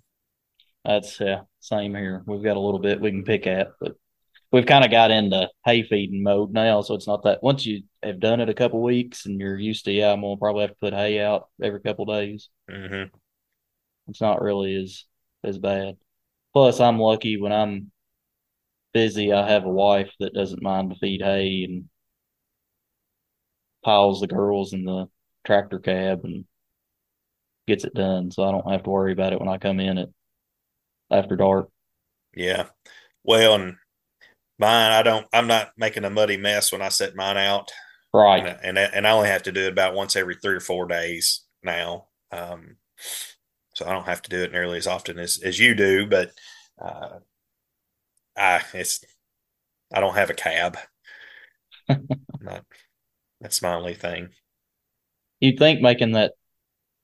That's 0.84 1.18
yeah, 1.20 1.42
same 1.60 1.94
here. 1.94 2.22
We've 2.26 2.42
got 2.42 2.56
a 2.56 2.60
little 2.60 2.80
bit 2.80 3.00
we 3.00 3.10
can 3.10 3.24
pick 3.24 3.46
at, 3.46 3.68
but 3.80 3.96
we've 4.52 4.66
kind 4.66 4.84
of 4.84 4.90
got 4.90 5.10
into 5.12 5.48
hay 5.64 5.82
feeding 5.84 6.22
mode 6.22 6.52
now, 6.52 6.82
so 6.82 6.94
it's 6.94 7.06
not 7.08 7.24
that 7.24 7.42
once 7.42 7.66
you 7.66 7.84
have 8.02 8.20
done 8.20 8.40
it 8.40 8.48
a 8.50 8.54
couple 8.54 8.82
weeks 8.82 9.26
and 9.26 9.40
you're 9.40 9.58
used 9.58 9.86
to, 9.86 9.92
yeah, 9.92 10.12
I'm 10.12 10.22
gonna 10.22 10.36
probably 10.38 10.62
have 10.62 10.70
to 10.72 10.76
put 10.76 10.94
hay 10.94 11.20
out 11.20 11.48
every 11.62 11.80
couple 11.80 12.06
days. 12.06 12.50
hmm 12.68 13.10
It's 14.08 14.20
not 14.20 14.42
really 14.42 14.74
as 14.76 15.04
as 15.44 15.58
bad. 15.58 15.96
Plus, 16.52 16.80
I'm 16.80 16.98
lucky 16.98 17.40
when 17.40 17.52
I'm 17.52 17.90
busy, 18.92 19.32
I 19.32 19.50
have 19.50 19.64
a 19.64 19.70
wife 19.70 20.12
that 20.20 20.34
doesn't 20.34 20.62
mind 20.62 20.90
to 20.90 20.96
feed 20.96 21.20
hay 21.20 21.64
and 21.64 21.88
piles 23.84 24.20
the 24.20 24.26
girls 24.26 24.72
in 24.72 24.84
the 24.84 25.08
tractor 25.44 25.78
cab 25.78 26.20
and 26.24 26.44
gets 27.66 27.84
it 27.84 27.94
done, 27.94 28.30
so 28.30 28.44
I 28.44 28.52
don't 28.52 28.70
have 28.70 28.84
to 28.84 28.90
worry 28.90 29.12
about 29.12 29.32
it 29.32 29.40
when 29.40 29.48
I 29.48 29.58
come 29.58 29.80
in 29.80 29.98
at 29.98 30.08
after 31.10 31.36
dark. 31.36 31.68
Yeah. 32.34 32.66
Well, 33.22 33.54
and 33.54 33.76
mine, 34.58 34.92
I 34.92 35.02
don't. 35.02 35.26
I'm 35.32 35.46
not 35.46 35.72
making 35.76 36.04
a 36.04 36.10
muddy 36.10 36.36
mess 36.36 36.72
when 36.72 36.82
I 36.82 36.88
set 36.88 37.16
mine 37.16 37.36
out. 37.36 37.70
Right. 38.12 38.46
and, 38.46 38.78
and 38.78 38.94
and 38.94 39.06
I 39.06 39.10
only 39.10 39.28
have 39.28 39.42
to 39.44 39.52
do 39.52 39.66
it 39.66 39.72
about 39.72 39.94
once 39.94 40.14
every 40.14 40.36
three 40.36 40.54
or 40.54 40.60
four 40.60 40.86
days 40.86 41.42
now. 41.62 42.06
Um, 42.30 42.76
so 43.74 43.86
I 43.86 43.92
don't 43.92 44.06
have 44.06 44.22
to 44.22 44.30
do 44.30 44.42
it 44.42 44.52
nearly 44.52 44.78
as 44.78 44.86
often 44.86 45.18
as 45.18 45.40
as 45.42 45.58
you 45.58 45.74
do, 45.74 46.06
but 46.06 46.32
uh, 46.80 47.18
I 48.36 48.62
it's 48.74 49.04
I 49.92 50.00
don't 50.00 50.14
have 50.16 50.30
a 50.30 50.34
cab. 50.34 50.78
Not 52.40 52.64
that's 53.40 53.62
my 53.62 53.74
only 53.74 53.94
thing. 53.94 54.30
You'd 55.40 55.58
think 55.58 55.80
making 55.80 56.12
that 56.12 56.32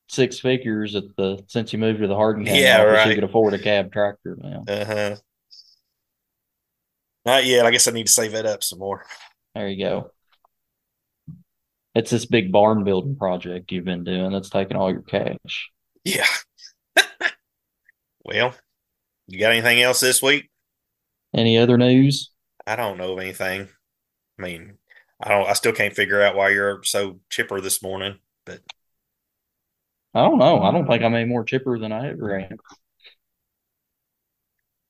six 0.09 0.41
figures 0.41 0.97
at 0.97 1.05
the 1.17 1.45
since 1.49 1.73
you 1.73 1.79
moved 1.79 2.01
to 2.01 2.09
the 2.09 2.17
Hardin 2.17 2.45
County 2.47 2.63
Yeah, 2.63 2.79
office, 2.83 2.93
right. 2.93 3.09
you 3.09 3.15
could 3.15 3.25
afford 3.25 3.55
a 3.55 3.59
cab 3.59 3.93
tractor 3.93 4.37
now. 4.41 4.65
Uh 4.67 4.85
huh. 4.85 5.17
Not 7.25 7.45
yet. 7.45 7.67
I 7.67 7.71
guess 7.71 7.87
I 7.89 7.93
need 7.93 8.07
to 8.07 8.13
save 8.13 8.33
that 8.33 8.47
up 8.47 8.63
some 8.63 8.79
more. 8.79 9.05
There 9.55 9.69
you 9.69 9.85
go. 9.85 10.11
It's 11.95 12.11
this 12.11 12.25
big 12.27 12.53
barn 12.53 12.85
building 12.85 13.17
project 13.17 13.73
you've 13.73 13.85
been 13.85 14.05
doing 14.05 14.33
that's 14.33 14.51
taking 14.51 14.77
all 14.77 14.91
your 14.91 15.03
cash. 15.03 15.71
Yeah. 16.05 16.27
Well, 18.25 18.55
You 19.27 19.39
got 19.39 19.53
anything 19.53 19.81
else 19.81 20.01
this 20.01 20.23
week? 20.23 20.51
Any 21.35 21.59
other 21.59 21.79
news? 21.79 22.31
I 22.67 22.77
don't 22.77 22.99
know 22.99 23.13
of 23.13 23.19
anything. 23.19 23.69
I 24.39 24.43
mean, 24.43 24.79
I 25.23 25.29
don't. 25.29 25.49
I 25.49 25.53
still 25.55 25.73
can't 25.73 25.95
figure 25.95 26.23
out 26.23 26.35
why 26.37 26.51
you're 26.51 26.83
so 26.85 27.21
chipper 27.31 27.61
this 27.61 27.83
morning. 27.83 28.19
But 28.47 28.61
I 30.15 30.23
don't 30.25 30.39
know. 30.39 30.63
I 30.63 30.73
don't 30.73 30.87
think 30.87 31.03
I'm 31.03 31.15
any 31.15 31.27
more 31.27 31.45
chipper 31.45 31.79
than 31.79 31.93
I 31.93 32.11
ever 32.11 32.39
am. 32.39 32.57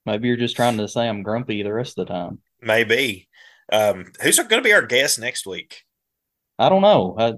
Maybe 0.07 0.29
you're 0.29 0.37
just 0.37 0.57
trying 0.57 0.79
to 0.79 0.89
say 0.89 1.09
I'm 1.09 1.23
grumpy 1.23 1.63
the 1.63 1.73
rest 1.73 1.99
of 1.99 2.07
the 2.07 2.13
time. 2.13 2.39
maybe. 2.61 3.29
Um, 3.73 4.07
who's 4.23 4.37
going 4.37 4.49
to 4.49 4.63
be 4.63 4.73
our 4.73 4.85
guest 4.85 5.21
next 5.21 5.47
week? 5.47 5.85
I 6.59 6.69
don't 6.69 6.83
know. 6.83 7.15
I, 7.19 7.35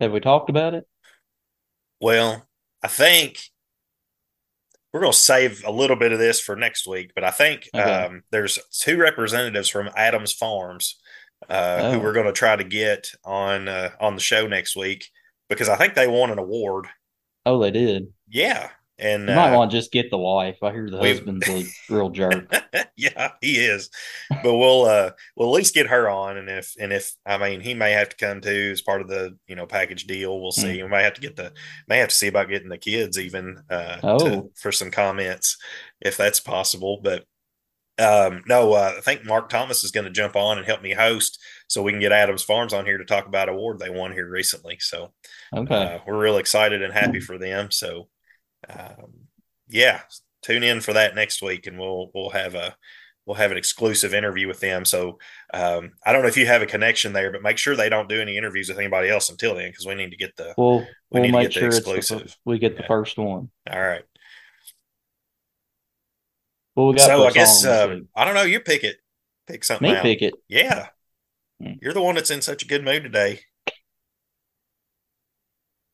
have 0.00 0.12
we 0.12 0.20
talked 0.20 0.48
about 0.48 0.74
it? 0.74 0.86
Well, 2.00 2.46
I 2.82 2.88
think 2.88 3.38
we're 4.96 5.02
going 5.02 5.12
to 5.12 5.18
save 5.18 5.62
a 5.66 5.70
little 5.70 5.94
bit 5.96 6.12
of 6.12 6.18
this 6.18 6.40
for 6.40 6.56
next 6.56 6.86
week, 6.86 7.10
but 7.14 7.22
I 7.22 7.30
think 7.30 7.68
Okay. 7.74 7.82
um, 7.84 8.22
there's 8.30 8.58
two 8.72 8.96
representatives 8.96 9.68
from 9.68 9.90
Adams 9.94 10.32
Farms 10.32 10.98
uh, 11.50 11.90
who 11.90 11.98
Oh. 11.98 12.00
we're 12.00 12.14
going 12.14 12.24
to 12.24 12.32
try 12.32 12.56
to 12.56 12.64
get 12.64 13.10
on 13.22 13.68
uh, 13.68 13.90
on 14.00 14.14
the 14.14 14.22
show 14.22 14.46
next 14.46 14.74
week 14.74 15.10
because 15.50 15.68
I 15.68 15.76
think 15.76 15.92
they 15.92 16.08
won 16.08 16.30
an 16.30 16.38
award. 16.38 16.86
Oh, 17.44 17.60
they 17.60 17.70
did. 17.70 18.06
Yeah, 18.26 18.70
and 18.98 19.28
You 19.28 19.34
might 19.34 19.52
uh, 19.52 19.56
want 19.56 19.70
to 19.70 19.76
just 19.76 19.92
get 19.92 20.10
the 20.10 20.18
wife. 20.18 20.62
I 20.62 20.72
hear 20.72 20.88
the 20.90 20.98
husband's 20.98 21.48
a 21.48 21.64
real 21.92 22.10
jerk. 22.10 22.50
yeah, 22.96 23.32
he 23.40 23.56
is. 23.56 23.90
But 24.30 24.56
we'll 24.56 24.84
uh 24.86 25.10
we'll 25.36 25.48
at 25.48 25.56
least 25.58 25.74
get 25.74 25.88
her 25.88 26.08
on 26.08 26.36
and 26.38 26.48
if 26.48 26.74
and 26.80 26.92
if 26.92 27.12
I 27.26 27.36
mean 27.38 27.60
he 27.60 27.74
may 27.74 27.92
have 27.92 28.08
to 28.10 28.16
come 28.16 28.40
too 28.40 28.70
as 28.72 28.80
part 28.80 29.00
of 29.02 29.08
the 29.08 29.36
you 29.46 29.56
know 29.56 29.66
package 29.66 30.04
deal. 30.06 30.40
We'll 30.40 30.52
see. 30.52 30.82
We 30.82 30.88
may 30.88 31.02
have 31.02 31.14
to 31.14 31.20
get 31.20 31.36
the 31.36 31.52
may 31.88 31.98
have 31.98 32.08
to 32.08 32.14
see 32.14 32.28
about 32.28 32.48
getting 32.48 32.68
the 32.68 32.78
kids 32.78 33.18
even 33.18 33.62
uh 33.70 33.96
to, 33.96 34.04
Oh. 34.06 34.50
for 34.54 34.72
some 34.72 34.90
comments 34.90 35.56
if 36.00 36.16
that's 36.16 36.40
possible. 36.40 37.00
But 37.02 37.24
um 37.98 38.42
no, 38.46 38.74
uh, 38.74 38.94
I 38.98 39.00
think 39.00 39.24
Mark 39.24 39.48
Thomas 39.48 39.82
is 39.82 39.90
going 39.90 40.04
to 40.04 40.10
jump 40.10 40.36
on 40.36 40.58
and 40.58 40.66
help 40.66 40.82
me 40.82 40.92
host 40.92 41.38
so 41.66 41.82
we 41.82 41.92
can 41.92 42.00
get 42.00 42.12
Adams 42.12 42.42
Farms 42.42 42.72
on 42.74 42.84
here 42.84 42.98
to 42.98 43.04
talk 43.06 43.26
about 43.26 43.48
award 43.48 43.78
they 43.78 43.90
won 43.90 44.12
here 44.12 44.28
recently. 44.28 44.76
So 44.80 45.12
Okay. 45.54 45.74
uh, 45.74 45.98
we're 46.06 46.18
real 46.22 46.36
excited 46.36 46.82
and 46.82 46.92
happy 46.92 47.20
for 47.20 47.38
them. 47.38 47.70
So, 47.70 48.08
um, 48.68 49.12
yeah, 49.68 50.00
tune 50.42 50.62
in 50.62 50.80
for 50.80 50.92
that 50.92 51.14
next 51.14 51.42
week, 51.42 51.66
and 51.66 51.78
we'll 51.78 52.10
we'll 52.14 52.30
have 52.30 52.54
a 52.54 52.76
we'll 53.26 53.36
have 53.36 53.50
an 53.50 53.56
exclusive 53.56 54.14
interview 54.14 54.46
with 54.46 54.60
them. 54.60 54.84
So, 54.84 55.18
um, 55.52 55.92
I 56.04 56.12
don't 56.12 56.22
know 56.22 56.28
if 56.28 56.36
you 56.36 56.46
have 56.46 56.62
a 56.62 56.66
connection 56.66 57.12
there, 57.12 57.32
but 57.32 57.42
make 57.42 57.58
sure 57.58 57.74
they 57.74 57.88
don't 57.88 58.08
do 58.08 58.20
any 58.20 58.36
interviews 58.36 58.68
with 58.68 58.78
anybody 58.78 59.08
else 59.08 59.28
until 59.30 59.54
then, 59.56 59.70
because 59.70 59.86
we 59.86 59.94
need 59.96 60.10
to 60.10 60.16
get 60.16 60.36
the. 60.36 60.54
Well, 60.56 60.86
We 61.10 61.20
we'll 61.20 61.22
need 61.22 61.28
to 61.32 61.32
make 61.38 61.42
get 61.50 61.54
the 61.54 61.60
sure 61.60 61.70
the, 61.70 61.76
exclusive. 61.76 62.30
fir- 62.30 62.36
we 62.44 62.58
get 62.58 62.76
the 62.76 62.82
Yeah. 62.82 62.88
first 62.88 63.18
one. 63.18 63.50
All 63.70 63.80
right. 63.80 64.02
Well, 66.74 66.88
we 66.88 66.94
got 66.96 67.06
So 67.06 67.24
I 67.26 67.32
guess 67.32 67.64
week. 67.64 68.04
I 68.14 68.24
don't 68.24 68.34
know. 68.34 68.42
You 68.42 68.60
pick 68.60 68.84
it. 68.84 68.96
Pick 69.46 69.64
something 69.64 69.88
me 69.90 69.96
out. 69.96 70.02
pick 70.02 70.22
it. 70.22 70.34
Yeah. 70.48 70.88
Hmm. 71.62 71.72
You're 71.80 71.94
the 71.94 72.02
one 72.02 72.16
that's 72.16 72.30
in 72.30 72.42
such 72.42 72.62
a 72.62 72.66
good 72.66 72.84
mood 72.84 73.02
today. 73.02 73.40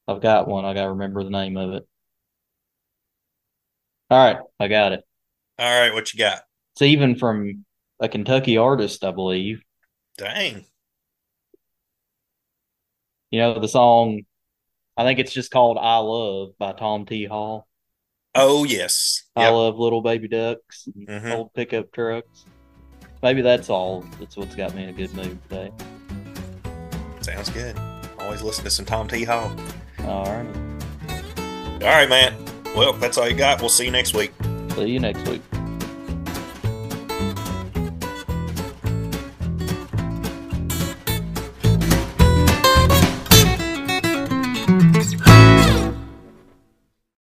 I've 0.08 0.20
got 0.20 0.48
one. 0.48 0.64
I 0.64 0.74
got 0.74 0.82
to 0.84 0.90
remember 0.90 1.22
the 1.22 1.30
name 1.30 1.56
of 1.56 1.70
it. 1.74 1.86
All 4.12 4.18
right, 4.18 4.36
I 4.60 4.68
got 4.68 4.92
it. 4.92 5.02
All 5.58 5.80
right, 5.80 5.94
what 5.94 6.12
you 6.12 6.18
got? 6.18 6.42
It's 6.74 6.82
even 6.82 7.16
from 7.16 7.64
a 7.98 8.08
Kentucky 8.10 8.58
artist, 8.58 9.04
I 9.04 9.10
believe. 9.10 9.62
Dang. 10.18 10.66
You 13.30 13.40
know 13.40 13.58
the 13.58 13.68
song. 13.68 14.22
I 14.98 15.04
think 15.04 15.18
it's 15.18 15.32
just 15.32 15.50
called 15.50 15.78
"I 15.80 15.96
Love" 15.96 16.50
by 16.58 16.72
Tom 16.72 17.06
T. 17.06 17.24
Hall. 17.24 17.66
Oh 18.34 18.64
yes. 18.64 19.22
I 19.34 19.48
love 19.48 19.78
little 19.78 20.02
baby 20.02 20.28
ducks, 20.28 20.86
and 20.94 21.08
Mhm. 21.08 21.34
old 21.34 21.54
pickup 21.54 21.90
trucks. 21.92 22.44
Maybe 23.22 23.40
that's 23.40 23.70
all. 23.70 24.02
That's 24.20 24.36
what's 24.36 24.54
got 24.54 24.74
me 24.74 24.82
in 24.82 24.88
a 24.90 24.92
good 24.92 25.14
mood 25.14 25.38
today. 25.48 25.70
Sounds 27.22 27.48
good. 27.48 27.78
Always 28.18 28.42
listen 28.42 28.64
to 28.64 28.70
some 28.70 28.84
Tom 28.84 29.08
T. 29.08 29.24
Hall. 29.24 29.50
All 30.00 30.26
right. 30.26 30.46
All 31.80 31.88
right, 31.88 32.08
man. 32.10 32.51
Well, 32.74 32.94
that's 32.94 33.18
all 33.18 33.28
you 33.28 33.36
got. 33.36 33.60
We'll 33.60 33.68
see 33.68 33.84
you 33.84 33.90
next 33.90 34.14
week. 34.14 34.32
See 34.74 34.86
you 34.86 35.00
next 35.00 35.28
week. 35.28 35.42